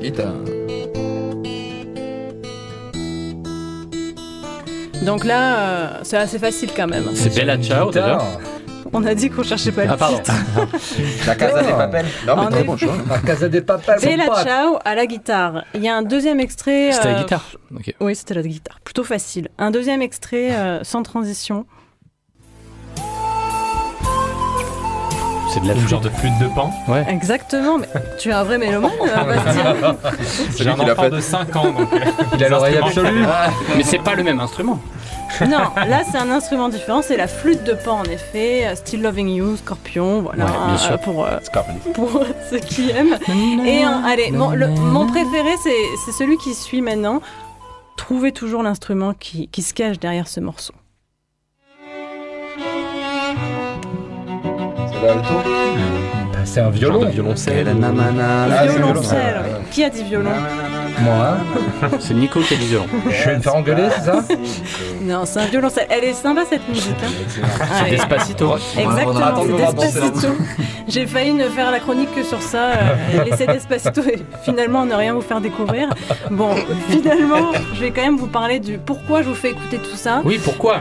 [0.00, 0.61] Guitare.
[5.02, 7.10] Donc là, euh, c'est assez facile quand même.
[7.14, 8.18] C'est Bella Ciao déjà.
[8.94, 10.18] On a dit qu'on cherchait pas le Ah, pardon.
[10.18, 10.34] titre.
[11.26, 11.70] La Casa des.
[11.70, 12.04] Papel.
[12.26, 12.64] Non, mais En très effet.
[12.66, 12.94] bon choix.
[13.08, 14.44] La Casa des Papel, mon Bella pote.
[14.44, 15.64] Ciao à la guitare.
[15.74, 16.92] Il y a un deuxième extrait.
[16.92, 17.44] C'était la euh, guitare.
[17.74, 17.94] Ok.
[18.00, 18.78] Oui, c'était la guitare.
[18.84, 19.48] Plutôt facile.
[19.58, 21.64] Un deuxième extrait euh, sans transition.
[25.52, 26.70] C'est de la genre de flûte de pan.
[26.88, 27.04] Ouais.
[27.10, 27.88] Exactement, mais
[28.18, 29.96] tu es un vrai mélomane, euh, Bastien.
[30.58, 31.10] J'ai un enfant fait.
[31.10, 31.92] de 5 ans, donc.
[31.92, 31.98] euh,
[32.36, 33.24] Il a l'oreille absolue.
[33.76, 34.78] Mais c'est pas le même instrument.
[35.42, 39.00] Non, là c'est un instrument différent, c'est la flûte de pan en effet, euh, Still
[39.02, 40.92] Loving You, Scorpion, voilà, Ouais, bien sûr.
[40.92, 41.38] euh, pour, euh,
[41.94, 43.16] pour ceux qui aiment.
[43.66, 45.70] Et euh, allez, mon, le- mon préféré c'est
[46.04, 47.22] c'est celui qui suit maintenant.
[47.96, 50.74] Trouvez toujours l'instrument qui, qui se cache derrière ce morceau.
[55.06, 55.34] L'alto
[56.32, 57.00] Bah, C'est un Genre violon.
[57.04, 57.66] de violoncelle.
[57.82, 59.58] Ah, c'est Violoncelle, violon.
[59.70, 60.30] Qui a dit violon
[61.00, 61.36] Moi.
[62.00, 62.86] C'est Nico qui a du violon.
[63.10, 64.22] Je vais me faire engueuler, c'est ça
[65.02, 65.86] Non, c'est un violoncelle.
[65.90, 66.94] Elle est sympa cette musique.
[67.02, 67.08] hein.
[67.58, 67.90] C'est Allez.
[67.96, 68.54] Despacito.
[68.78, 70.28] Exactement, c'est Despacito.
[70.88, 74.94] J'ai failli ne faire la chronique que sur ça, euh, laisser Despacito et finalement ne
[74.94, 75.88] rien vous faire découvrir.
[76.30, 76.50] Bon,
[76.90, 80.20] finalement, je vais quand même vous parler du pourquoi je vous fais écouter tout ça.
[80.24, 80.80] Oui, pourquoi?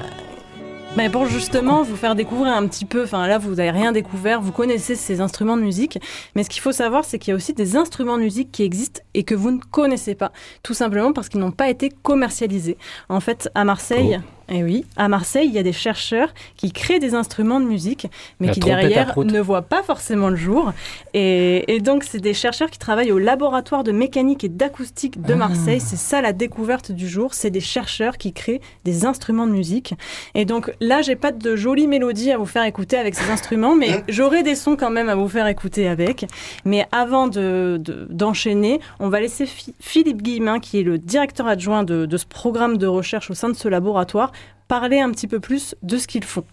[0.97, 4.41] Ben pour justement vous faire découvrir un petit peu, enfin là vous n'avez rien découvert,
[4.41, 5.99] vous connaissez ces instruments de musique,
[6.35, 8.63] mais ce qu'il faut savoir c'est qu'il y a aussi des instruments de musique qui
[8.63, 10.33] existent et que vous ne connaissez pas,
[10.63, 12.77] tout simplement parce qu'ils n'ont pas été commercialisés.
[13.07, 14.19] En fait à Marseille,
[14.53, 18.07] eh oui, à Marseille il y a des chercheurs qui créent des instruments de musique,
[18.39, 20.73] mais La qui derrière ne voient pas forcément le jour.
[21.13, 25.33] Et, et donc c'est des chercheurs qui travaillent au laboratoire de mécanique et d'acoustique de
[25.33, 25.79] Marseille.
[25.79, 29.93] C'est ça la découverte du jour, c'est des chercheurs qui créent des instruments de musique.
[30.35, 33.75] Et donc là, j'ai pas de jolies mélodies à vous faire écouter avec ces instruments,
[33.75, 36.25] mais j'aurai des sons quand même à vous faire écouter avec.
[36.65, 41.47] Mais avant de- de- d'enchaîner, on va laisser Phi- Philippe Guillemin, qui est le directeur
[41.47, 44.31] adjoint de, de ce programme de recherche au sein de ce laboratoire,
[44.71, 46.45] parler un petit peu plus de ce qu'ils font.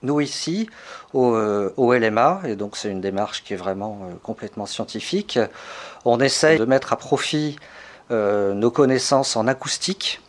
[0.00, 0.70] Nous ici,
[1.12, 5.38] au, euh, LMA, et donc c'est une démarche qui est vraiment euh, complètement scientifique,
[6.06, 7.56] on essaye de mettre à profit
[8.10, 10.22] euh, nos connaissances en acoustique,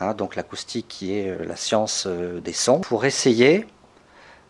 [0.00, 3.66] hein, donc l'acoustique qui est la science des sons, pour essayer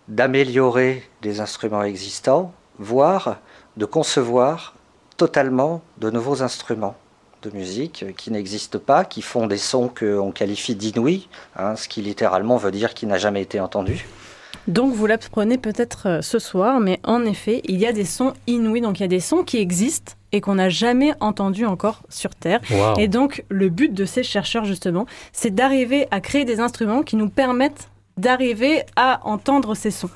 [0.09, 3.39] d'améliorer les instruments existants, voire
[3.77, 4.74] de concevoir
[5.16, 6.97] totalement de nouveaux instruments
[7.43, 11.89] de musique euh, qui n'existent pas, qui font des sons qu'on qualifie d'inouïs, hein, ce
[11.89, 14.07] qui littéralement veut dire qui n'a jamais été entendu.
[14.68, 18.32] Donc vous l'apprenez peut-être euh, ce soir, mais en effet, il y a des sons
[18.47, 22.03] inouïs, donc il y a des sons qui existent et qu'on n'a jamais entendus encore
[22.09, 22.61] sur Terre.
[22.70, 22.99] Wow.
[22.99, 27.16] Et donc le but de ces chercheurs justement, c'est d'arriver à créer des instruments qui
[27.16, 30.08] nous permettent d'arriver à entendre ces sons.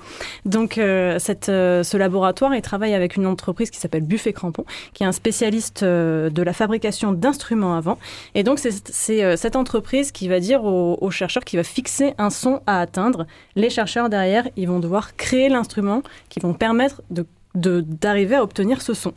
[0.47, 4.65] Donc euh, cette, euh, ce laboratoire, il travaille avec une entreprise qui s'appelle Buffet Crampon,
[4.95, 7.99] qui est un spécialiste euh, de la fabrication d'instruments à vent.
[8.35, 12.15] Et donc c'est euh, cette entreprise qui va dire aux, aux chercheurs qui va fixer
[12.17, 13.27] un son à atteindre.
[13.55, 18.81] Les chercheurs derrière, ils vont devoir créer l'instrument qui vont permettre de- d'arriver à obtenir
[18.81, 19.13] ce son.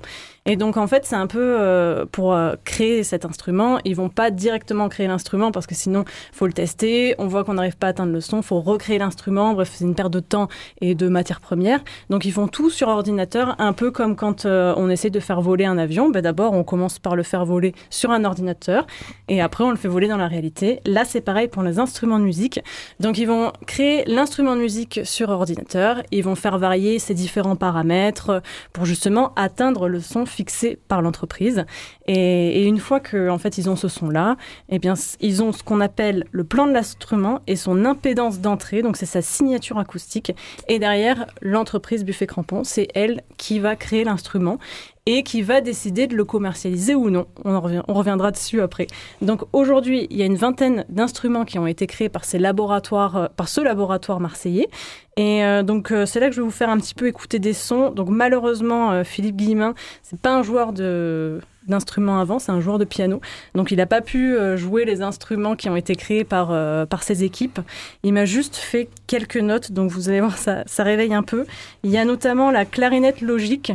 [0.46, 4.10] Et donc en fait, c'est un peu euh, pour euh, créer cet instrument, ils vont
[4.10, 7.88] pas directement créer l'instrument parce que sinon, faut le tester, on voit qu'on n'arrive pas
[7.88, 10.50] à atteindre le son, faut recréer l'instrument, bref, c'est une perte de temps
[10.82, 11.82] et de matières premières.
[12.10, 15.40] Donc ils font tout sur ordinateur, un peu comme quand euh, on essaie de faire
[15.40, 16.10] voler un avion.
[16.10, 18.86] Ben, D'abord, on commence par le faire voler sur un ordinateur
[19.30, 20.82] et après on le fait voler dans la réalité.
[20.86, 22.60] Là, c'est pareil pour les instruments de musique.
[23.00, 27.56] Donc ils vont créer l'instrument de musique sur ordinateur, ils vont faire varier ses différents
[27.56, 28.42] paramètres
[28.74, 31.66] pour justement atteindre le son fixé par l'entreprise.
[32.08, 34.38] Et, une fois que en fait ils ont ce son-là,
[34.70, 38.82] eh bien ils ont ce qu'on appelle le plan de l'instrument et son impédance d'entrée,
[38.82, 40.34] donc c'est sa signature acoustique.
[40.68, 44.58] Et derrière l'entreprise Buffet Crampon, c'est elle qui va créer l'instrument
[45.06, 47.26] et qui va décider de le commercialiser ou non.
[47.44, 48.88] On, reviendra dessus après.
[49.22, 53.18] Donc aujourd'hui, il y a une vingtaine d'instruments qui ont été créés par ces laboratoires,
[53.18, 54.70] euh, par ce laboratoire marseillais.
[55.18, 57.40] Et euh, donc euh, c'est là que je vais vous faire un petit peu écouter
[57.40, 57.92] des sons.
[57.92, 59.74] Donc malheureusement, Philippe Guillemin,
[60.04, 63.22] c'est pas un joueur de d'instruments avant, c'est un joueur de piano.
[63.56, 66.50] Donc il n'a pas pu jouer les instruments qui ont été créés par,
[66.88, 67.62] par ses équipes.
[68.04, 71.46] Il m'a juste fait quelques notes, donc vous allez voir, ça réveille un peu.
[71.84, 73.72] Il y a notamment la clarinette logique.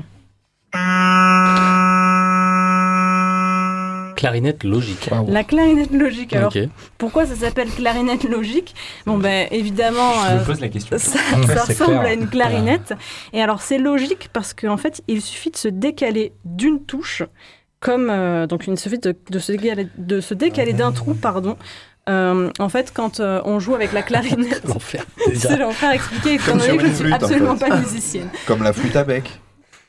[4.16, 5.08] Clarinette logique.
[5.28, 6.34] La clarinette logique.
[6.34, 6.52] Alors,
[6.98, 8.74] pourquoi ça s'appelle clarinette logique
[9.06, 10.98] Bon, ben évidemment, Je me euh, pose la question.
[10.98, 11.18] ça,
[11.64, 12.00] ressemble clair.
[12.00, 12.94] à une clarinette.
[13.32, 17.22] Et alors, c'est logique parce qu'en fait, il suffit de se décaler d'une touche,
[17.78, 21.56] comme euh, donc il suffit de, de se décaler, de se décaler d'un trou, pardon.
[22.08, 25.04] Euh, en fait, quand euh, on joue avec la clarinette, L'enfer.
[25.34, 27.68] c'est l'enfer expliqué, étant Comme donné que je une suis en absolument fait.
[27.68, 28.28] pas musicienne.
[28.48, 29.30] Comme la flûte à bec.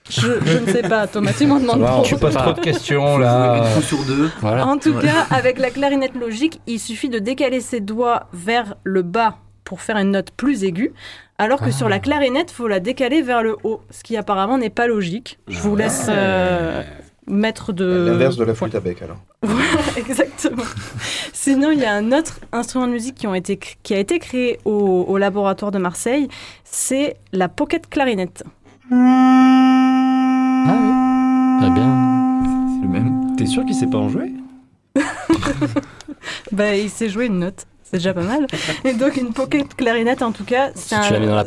[0.09, 2.03] Je, je ne sais pas, Thomas, tu m'en demandes trop.
[2.03, 3.63] Tu poses trop de questions là.
[3.81, 4.29] sur deux.
[4.41, 4.65] Voilà.
[4.65, 5.03] En tout Ouais.
[5.03, 9.81] cas, avec la clarinette logique, il suffit de décaler ses doigts vers le bas pour
[9.81, 10.93] faire une note plus aiguë,
[11.37, 14.71] alors que sur la clarinette, faut la décaler vers le haut, ce qui apparemment n'est
[14.71, 15.37] pas logique.
[15.47, 16.81] Je vous laisse euh,
[17.27, 18.07] mettre de...
[18.09, 19.17] L'inverse de la flûte à bec alors.
[19.43, 20.63] Voilà, exactement.
[21.33, 23.99] Sinon, il y a un autre instrument de musique qui, ont été, cr- qui a
[23.99, 26.27] été créé au, au laboratoire de Marseille,
[26.63, 28.43] c'est la pocket clarinette.
[28.89, 28.95] Très
[31.69, 32.41] bien.
[32.73, 33.35] C'est le même.
[33.37, 34.33] T'es sûr qu'il sait pas en jouer?
[36.51, 37.65] Bah, il sait jouer une note.
[37.91, 38.45] C'est déjà pas mal.
[38.85, 40.95] Et donc une pocket clarinette, en tout cas, c'est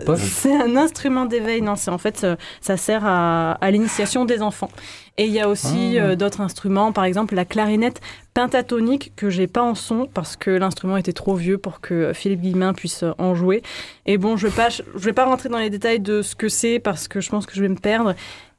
[0.05, 1.63] poche C'est un instrument d'éveil.
[1.63, 4.71] Non, c'est en fait, euh, ça sert à, à l'initiation des enfants.
[5.19, 6.05] Et il y a aussi Ah.
[6.05, 8.01] euh, d'autres instruments, par exemple la clarinette
[8.35, 12.41] pentatonique que j'ai pas en son parce que l'instrument était trop vieux pour que Philippe
[12.41, 13.63] Guillemin puisse euh, en jouer.
[14.07, 16.49] Et bon, je vais pas, je vais pas rentrer dans les détails de ce que
[16.49, 18.15] c'est parce que je pense que je vais me perdre.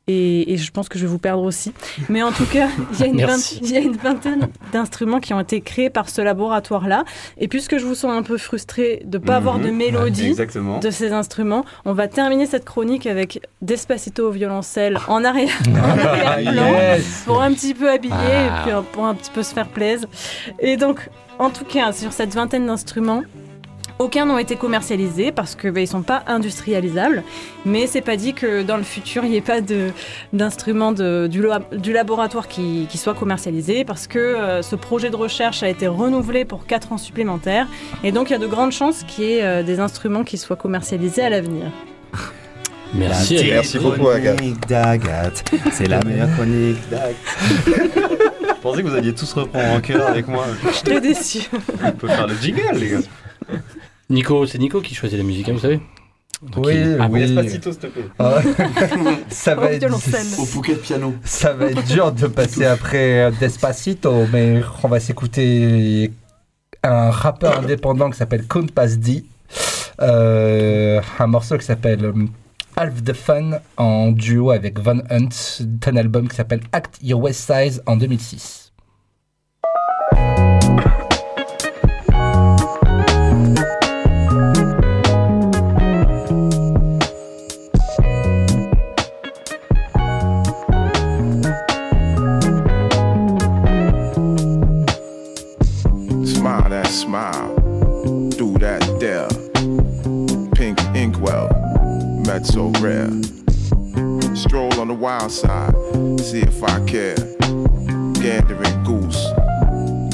[0.08, 1.72] Et, et je pense que je vais vous perdre aussi.
[2.10, 3.56] Mais en tout cas, il y a une, Merci.
[3.56, 7.06] vingt- il y a une vingtaine d'instruments qui ont été créés par ce laboratoire-là.
[7.38, 9.76] Et puisque je vous sens un peu frustré de ne pas avoir de Mhm.
[9.78, 15.14] mélodie Ouais, de ces instruments, on va terminer cette chronique avec Despacito au violoncelle en
[15.22, 17.24] en arrière-plan Yes.
[17.26, 18.64] pour un petit peu habiller Ah.
[18.66, 20.08] et puis pour un petit peu se faire plaisir.
[20.60, 21.08] Et donc,
[21.40, 23.24] en tout cas, sur cette vingtaine d'instruments,
[24.04, 27.24] aucun n'ont été commercialisés parce que bah, ils sont pas industrialisables,
[27.66, 29.62] mais c'est pas dit que dans le futur il n'y ait pas
[30.34, 35.70] d'instruments du, laboratoire qui, qui soient commercialisés parce que euh, ce projet de recherche a
[35.70, 37.68] été renouvelé pour 4 ans supplémentaires
[38.04, 40.38] et donc il y a de grandes chances qu'il y ait euh, des instruments qui
[40.38, 41.72] soient commercialisés à l'avenir.
[42.94, 43.38] Merci.
[43.38, 45.44] La Merci beaucoup, Agathe.
[45.72, 47.16] C'est la meilleure chronique d'Agathe.
[47.66, 50.46] Je pensais que vous alliez tous reprendre en chœur avec moi.
[50.64, 51.50] Je t'ai déçu.
[51.84, 53.00] On peut faire le jingle, les gars.
[54.14, 55.80] Nico, c'est Nico qui choisit la musique, hein, vous savez
[56.42, 57.28] Donc, Oui, il- Ah, oui.
[57.50, 58.04] S'il te plaît.
[58.20, 58.42] Ah,
[59.30, 60.26] ça, va être, violoncelle.
[60.40, 61.14] Au bouquet de piano.
[61.24, 66.12] ça va être dur de passer après Despacito, mais on va s'écouter
[66.84, 69.26] un rappeur indépendant qui s'appelle Count Pass D.
[70.02, 72.14] Euh, un morceau qui s'appelle euh,
[72.76, 75.30] Half the Fun en duo avec Von Hunt,
[75.86, 78.63] un album qui s'appelle Act Your West Size en 2006.
[102.44, 103.10] Mezzo rare.
[104.36, 105.74] Stroll on the wild side,
[106.20, 107.16] see if I care.
[108.20, 109.24] Gandering goose,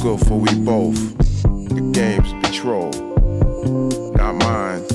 [0.01, 1.17] good for we both.
[1.69, 3.01] The game's betrothed,
[4.15, 4.86] not mine.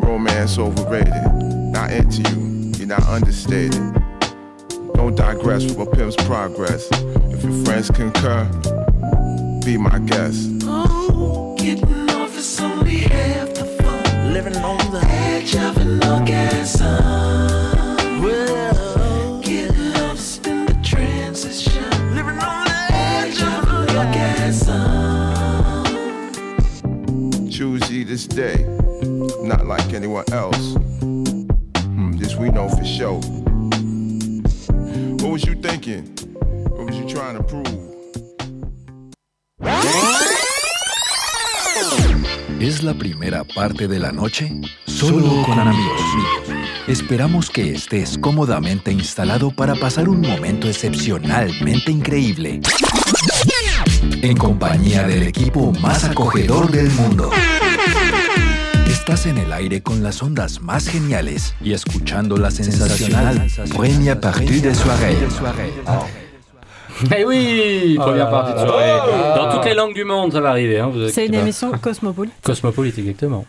[0.00, 1.32] Romance overrated,
[1.72, 3.80] not into you, you're not understated.
[4.94, 6.86] Don't digress from a pimp's progress.
[7.32, 8.44] If your friends concur,
[9.64, 10.50] be my guest.
[10.64, 13.49] Oh, getting off is only half.
[14.42, 16.86] Living on the edge of an orgasm.
[18.22, 22.14] Well, get lost in the transition.
[22.14, 24.70] Living on the edge of an orgasm.
[27.50, 28.64] Choose ye this day,
[29.42, 30.74] not like anyone else.
[31.02, 33.20] Hmm, this we know for sure.
[35.20, 36.06] What was you thinking?
[36.70, 37.90] What was you trying to prove?
[42.60, 44.52] Es la primera parte de la noche
[44.86, 46.02] solo con amigos.
[46.86, 52.60] Esperamos que estés cómodamente instalado para pasar un momento excepcionalmente increíble.
[54.20, 57.30] En compañía del equipo más acogedor del mundo.
[58.86, 64.60] Estás en el aire con las ondas más geniales y escuchando la sensacional première partie
[64.60, 65.16] de soirée.
[67.18, 68.30] Eh oui, première Ah.
[68.30, 68.90] partie de soirée.
[68.90, 69.34] Ah.
[69.36, 70.78] Dans toutes les langues du monde, ça va arriver.
[70.78, 71.38] Hein, C'est une pas.
[71.38, 72.32] émission cosmopolite.
[72.42, 73.46] Cosmopolite, exactement.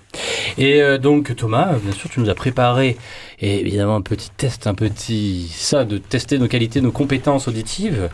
[0.58, 2.98] Et euh, donc Thomas, bien sûr, tu nous as préparé
[3.42, 8.10] et évidemment un petit test, un petit ça de tester nos qualités, nos compétences auditives.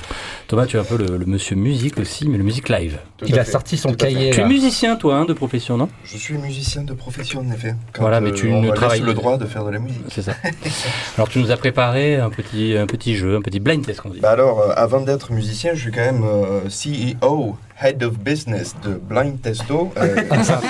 [0.47, 2.99] Thomas, tu es un peu le, le monsieur musique aussi, mais le musique live.
[3.25, 4.32] Il a sorti son cahier.
[4.32, 5.89] Tu es musicien, toi, hein, de profession, non?
[6.03, 7.75] Je suis musicien de profession, en effet.
[7.93, 10.01] Quand, Voilà, mais euh, tu on ne travailles- le droit de faire de la musique.
[10.09, 10.34] C'est ça.
[11.17, 14.09] Alors tu nous as préparé un petit, un petit jeu, un petit blind test qu'on
[14.09, 14.19] dit.
[14.19, 18.75] Bah alors, euh, avant d'être musicien, je suis quand même euh, CEO, Head of Business
[18.84, 19.91] de Blind Testo.
[19.97, 20.61] euh, ça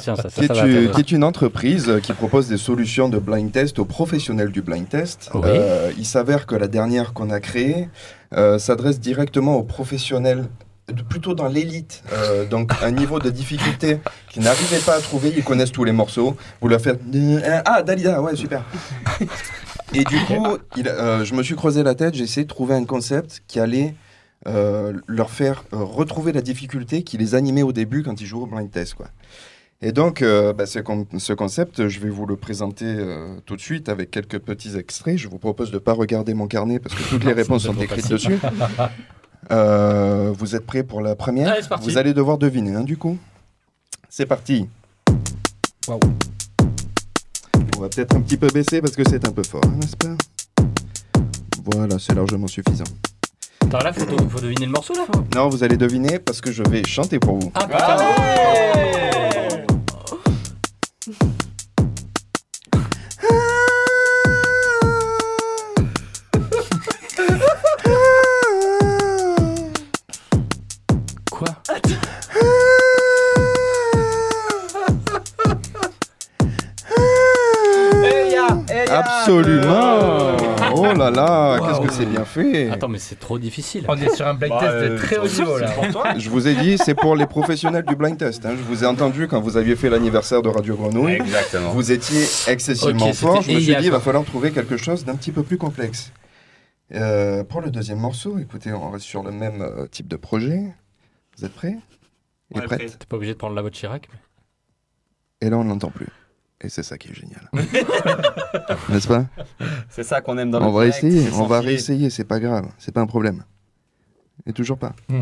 [0.00, 3.52] ça, ça, qui, est une, qui est une entreprise qui propose des solutions de blind
[3.52, 5.28] test aux professionnels du blind test.
[5.34, 5.40] Oui.
[5.46, 7.88] Euh, il s'avère que la dernière qu'on a créée
[8.32, 10.44] euh, s'adresse directement aux professionnels
[11.08, 13.98] plutôt dans l'élite, euh, donc un niveau de difficulté
[14.30, 16.36] qu'ils n'arrivaient pas à trouver, ils connaissent tous les morceaux.
[16.60, 17.00] Vous leur faites
[17.64, 18.62] ah Dalida, ouais super.
[19.92, 20.46] Et du coup,
[20.76, 23.58] il- euh, je me suis creusé la tête, j'ai essayé de trouver un concept qui
[23.58, 23.96] allait
[24.46, 28.46] euh, leur faire retrouver la difficulté qui les animait au début quand ils jouaient au
[28.46, 28.94] blind test.
[28.94, 29.08] Quoi.
[29.80, 33.54] Et donc, euh, bah, ce, con- ce concept, je vais vous le présenter euh, tout
[33.54, 35.16] de suite avec quelques petits extraits.
[35.16, 37.74] Je vous propose de ne pas regarder mon carnet parce que toutes les réponses sont
[37.74, 38.10] écrites facile.
[38.16, 38.38] dessus.
[39.50, 41.88] Euh, vous êtes prêts pour la première Allez, c'est parti.
[41.88, 43.16] Vous allez devoir deviner, hein, du coup.
[44.10, 44.68] C'est parti.
[45.88, 45.98] On
[47.80, 50.14] va peut-être un petit peu baisser parce que c'est un peu fort, hein, n'est-ce pas?
[51.64, 52.84] Voilà, c'est largement suffisant.
[53.62, 56.62] Attends, là, faut, faut deviner le morceau, là Non, vous allez deviner parce que je
[56.64, 57.50] vais chanter pour vous.
[57.54, 57.96] Ah, putain
[71.30, 71.48] Quoi
[78.90, 80.17] Absolument
[81.10, 83.84] Là qu'est-ce que c'est bien fait Attends, mais c'est trop difficile.
[83.88, 86.14] On est sur un blind test de très haut niveau là.
[86.18, 88.44] Je vous ai dit, c'est pour les professionnels du blind test.
[88.46, 88.50] hein.
[88.56, 91.14] Je vous ai entendu quand vous aviez fait l'anniversaire de Radio Grenouille.
[91.14, 91.70] Exactement.
[91.70, 93.42] Vous étiez excessivement fort.
[93.42, 96.12] Je me suis dit, il va falloir trouver quelque chose d'un petit peu plus complexe.
[96.94, 100.62] Euh, pour le deuxième morceau, écoutez, on reste sur le même euh, type de projet.
[101.36, 101.76] Vous êtes prêts?
[102.54, 102.98] Et prêtes?
[102.98, 105.90] T'es pas obligé de prendre la voix de Chirac mais- Et là, on ne l'entend
[105.90, 106.06] plus.
[106.60, 107.48] Et c'est ça qui est génial.
[108.88, 109.26] N'est-ce pas?
[109.90, 112.40] C'est ça qu'on aime dans le On va direct, essayer, on va réessayer, c'est pas
[112.40, 113.44] grave, c'est pas un problème.
[114.46, 114.94] Et toujours pas.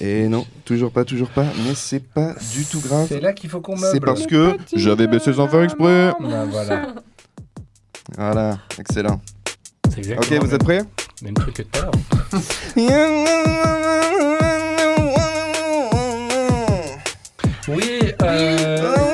[0.00, 3.06] Et non, toujours pas, toujours pas, mais c'est pas du tout grave.
[3.08, 3.92] C'est là qu'il faut qu'on meuble.
[3.92, 6.12] C'est parce que j'avais baissé sans faire exprès.
[6.20, 6.94] Ah, voilà.
[8.16, 9.20] Voilà, excellent.
[9.94, 10.82] C'est Ok, vous êtes prêts?
[11.22, 11.92] Même truc que tout à l'heure.
[17.68, 19.05] Oui, euh.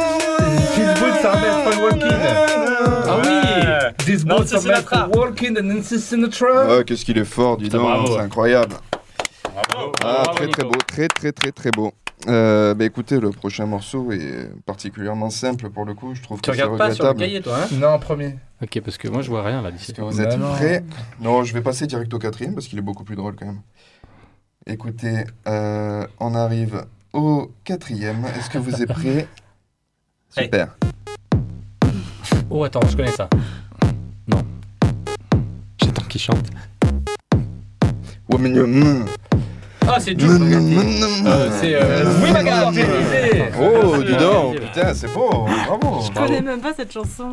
[4.07, 5.09] Sinatra.
[5.15, 6.67] walking and Nancy Sinatra.
[6.79, 8.75] Oh, qu'est-ce qu'il est fort, dis donc, c'est incroyable.
[9.45, 11.93] Bravo, Ah, bravo, très très beau, très très très très beau.
[12.29, 16.51] Euh, bah écoutez, le prochain morceau est particulièrement simple pour le coup, je trouve Tu
[16.51, 17.31] que c'est regardes pas sur le regrettable.
[17.33, 18.37] cahier, toi, hein Non, premier.
[18.63, 19.91] Ok, parce que moi, je vois rien là d'ici.
[19.91, 20.53] Est-ce que vous êtes Bah non.
[20.55, 20.85] prêts
[21.21, 23.61] Non, je vais passer direct au quatrième parce qu'il est beaucoup plus drôle quand même.
[24.67, 28.25] Écoutez, euh, on arrive au quatrième.
[28.39, 29.27] Est-ce que vous êtes prêts?
[30.31, 30.77] Super.
[32.49, 33.29] Oh, attends, je connais ça.
[36.13, 36.45] Qu'il chante.
[38.29, 39.07] Ouais, mais, mm.
[39.89, 40.29] Ah, c'est Jules.
[40.31, 41.75] Euh, c'est.
[41.75, 42.71] euh, Oui, ma gare.
[43.59, 46.03] Oh, dis donc, putain, c'est beau, bravo.
[46.07, 47.31] Je connais même pas cette chanson.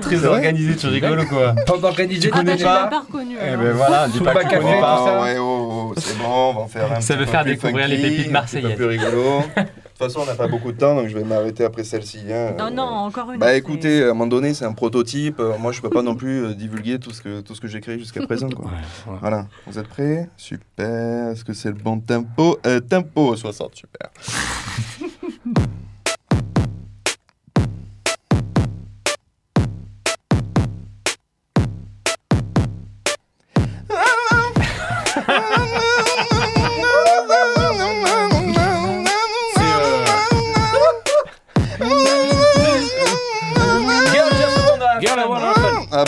[0.00, 2.86] très C'est organisé, tu rigoles ou quoi Bande organisée, Ah, bah, connais je l'ai pas
[2.86, 3.36] pas reconnu.
[3.40, 5.04] Eh ben voilà, dis pas tu café, connais tout pas.
[5.06, 5.20] ça.
[5.22, 7.98] ouais, oh, c'est bon, on va en faire un Ça veut peu faire découvrir les
[7.98, 8.70] pépites Un marseillaises.
[8.70, 9.42] petit peu plus rigolo.
[9.94, 12.18] De toute façon, on n'a pas beaucoup de temps, donc je vais m'arrêter après celle-ci.
[12.28, 12.54] hein.
[12.58, 13.38] Non, non, encore une.
[13.38, 15.38] Bah écoutez, à un moment donné, c'est un prototype.
[15.38, 17.68] Euh, Moi, je peux pas non plus euh, divulguer tout ce que, tout ce que
[17.68, 18.48] j'ai créé jusqu'à présent.
[18.48, 18.64] Quoi.
[18.66, 18.72] Ouais,
[19.12, 19.18] ouais.
[19.20, 20.28] Voilà, vous êtes prêts?
[20.36, 21.30] Super.
[21.30, 22.58] Est-ce que c'est le bon tempo?
[22.66, 24.10] Euh, Tempo 60, super.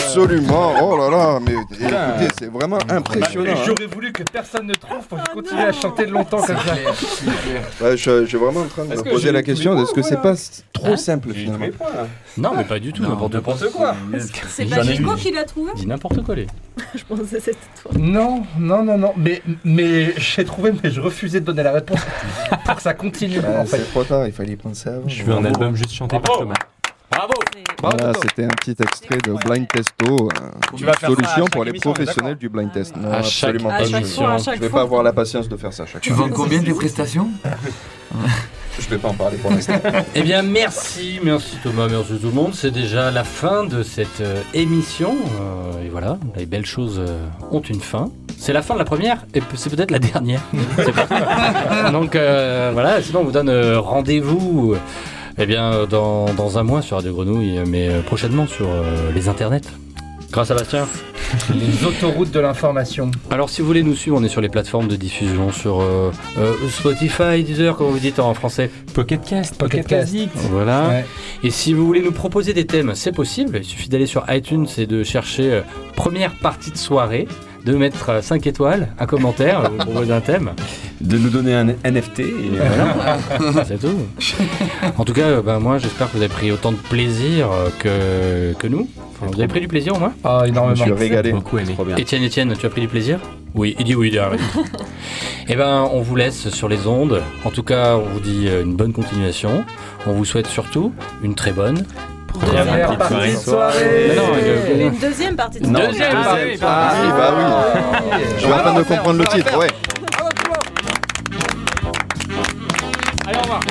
[0.01, 0.73] Absolument.
[0.81, 1.85] Oh là là, mais écoutez,
[2.37, 3.51] c'est vraiment impressionnant.
[3.51, 3.63] hein.
[3.65, 6.75] J'aurais voulu que personne ne trouve pour que je continue à chanter longtemps comme ça.
[7.81, 10.21] Ouais, je, je suis vraiment en train de me poser la question est-ce que c'est
[10.21, 10.33] pas
[10.73, 11.65] trop simple finalement
[12.37, 13.55] Non, mais pas du tout, n'importe quoi.
[13.73, 13.95] quoi
[14.49, 16.47] C'est pas Chico qui l'a trouvé Dis n'importe quoi, les.
[16.95, 17.91] Je pensais que c'était toi.
[17.97, 19.13] Non, non, non, non.
[19.17, 21.99] Mais, mais j'ai trouvé, mais je refusais de donner la réponse
[22.65, 23.39] pour que ça continue.
[23.43, 23.77] Ah, en fait.
[23.77, 25.07] C'est trop tard, il fallait y prendre ça avant.
[25.07, 26.53] Je veux un album juste chanté par Thomas.
[27.17, 27.33] Bravo
[27.81, 31.15] Voilà, c'était un petit extrait de Blind Testo, euh, Tu une vas faire ça à
[31.15, 32.95] solution pour les émission, professionnels du blind test.
[32.95, 33.85] Non, À chaque- absolument à pas.
[33.85, 34.79] chaque je- fois, à je chaque vais fois.
[34.81, 36.27] pas avoir la patience de faire ça à chaque Tu fois.
[36.27, 37.27] vends combien tes prestations
[38.79, 39.73] Je vais pas en parler pour l'instant.
[40.13, 42.53] Eh bien, merci, merci Thomas, merci tout le monde.
[42.53, 45.15] C'est déjà la fin de cette euh, émission.
[45.41, 48.11] Euh, et voilà, les belles choses euh, ont une fin.
[48.37, 50.41] C'est la fin de la première et c'est peut-être la dernière.
[51.91, 54.79] Donc euh, voilà, sinon on vous donne euh, rendez-vous euh,
[55.37, 59.29] eh bien, dans, dans un mois sur Radio Grenouille, mais euh, prochainement sur euh, les
[59.29, 59.69] internets.
[60.31, 60.87] Grâce à Bastien.
[61.53, 63.11] Les autoroutes de l'information.
[63.31, 66.11] Alors si vous voulez nous suivre, on est sur les plateformes de diffusion, sur euh,
[66.37, 68.71] euh, Spotify, Deezer, comme vous dites en français?
[68.93, 70.13] Pocket Cast, Pocket Pocket Cast.
[70.13, 70.45] Cast.
[70.49, 70.87] Voilà.
[70.87, 71.05] Ouais.
[71.43, 73.57] Et si vous voulez nous proposer des thèmes, c'est possible.
[73.57, 75.61] Il suffit d'aller sur iTunes et de chercher euh,
[75.95, 77.27] première partie de soirée,
[77.67, 80.51] de mettre 5 étoiles, un commentaire, vous proposer un thème.
[81.01, 82.19] De nous donner un NFT.
[82.19, 82.25] Et
[83.39, 83.65] voilà.
[83.65, 83.99] C'est tout.
[84.97, 88.57] En tout cas, ben, moi j'espère que vous avez pris autant de plaisir euh, que,
[88.57, 88.87] que nous.
[89.11, 90.13] Enfin, vous avez pris du plaisir au moins?
[90.23, 90.83] Ah, Je me énormément.
[90.85, 91.31] suis régalé.
[91.33, 91.75] Beaucoup aimé.
[91.97, 93.19] Étienne, tu as pris du plaisir?
[93.53, 94.39] Oui, il dit oui, il arrête.
[95.49, 97.21] Eh ben, on vous laisse sur les ondes.
[97.43, 99.65] En tout cas, on vous dit euh, une bonne continuation.
[100.05, 101.83] On vous souhaite surtout une très bonne
[102.39, 104.11] Première partie de soirée.
[104.15, 105.87] Non, euh, Une deuxième partie de Non, soirée.
[105.91, 106.59] deuxième partie.
[106.63, 108.23] Ah, oui, bah oui.
[108.35, 109.67] Je suis en train de comprendre le titre, ouais.
[113.27, 113.61] Allez, au revoir.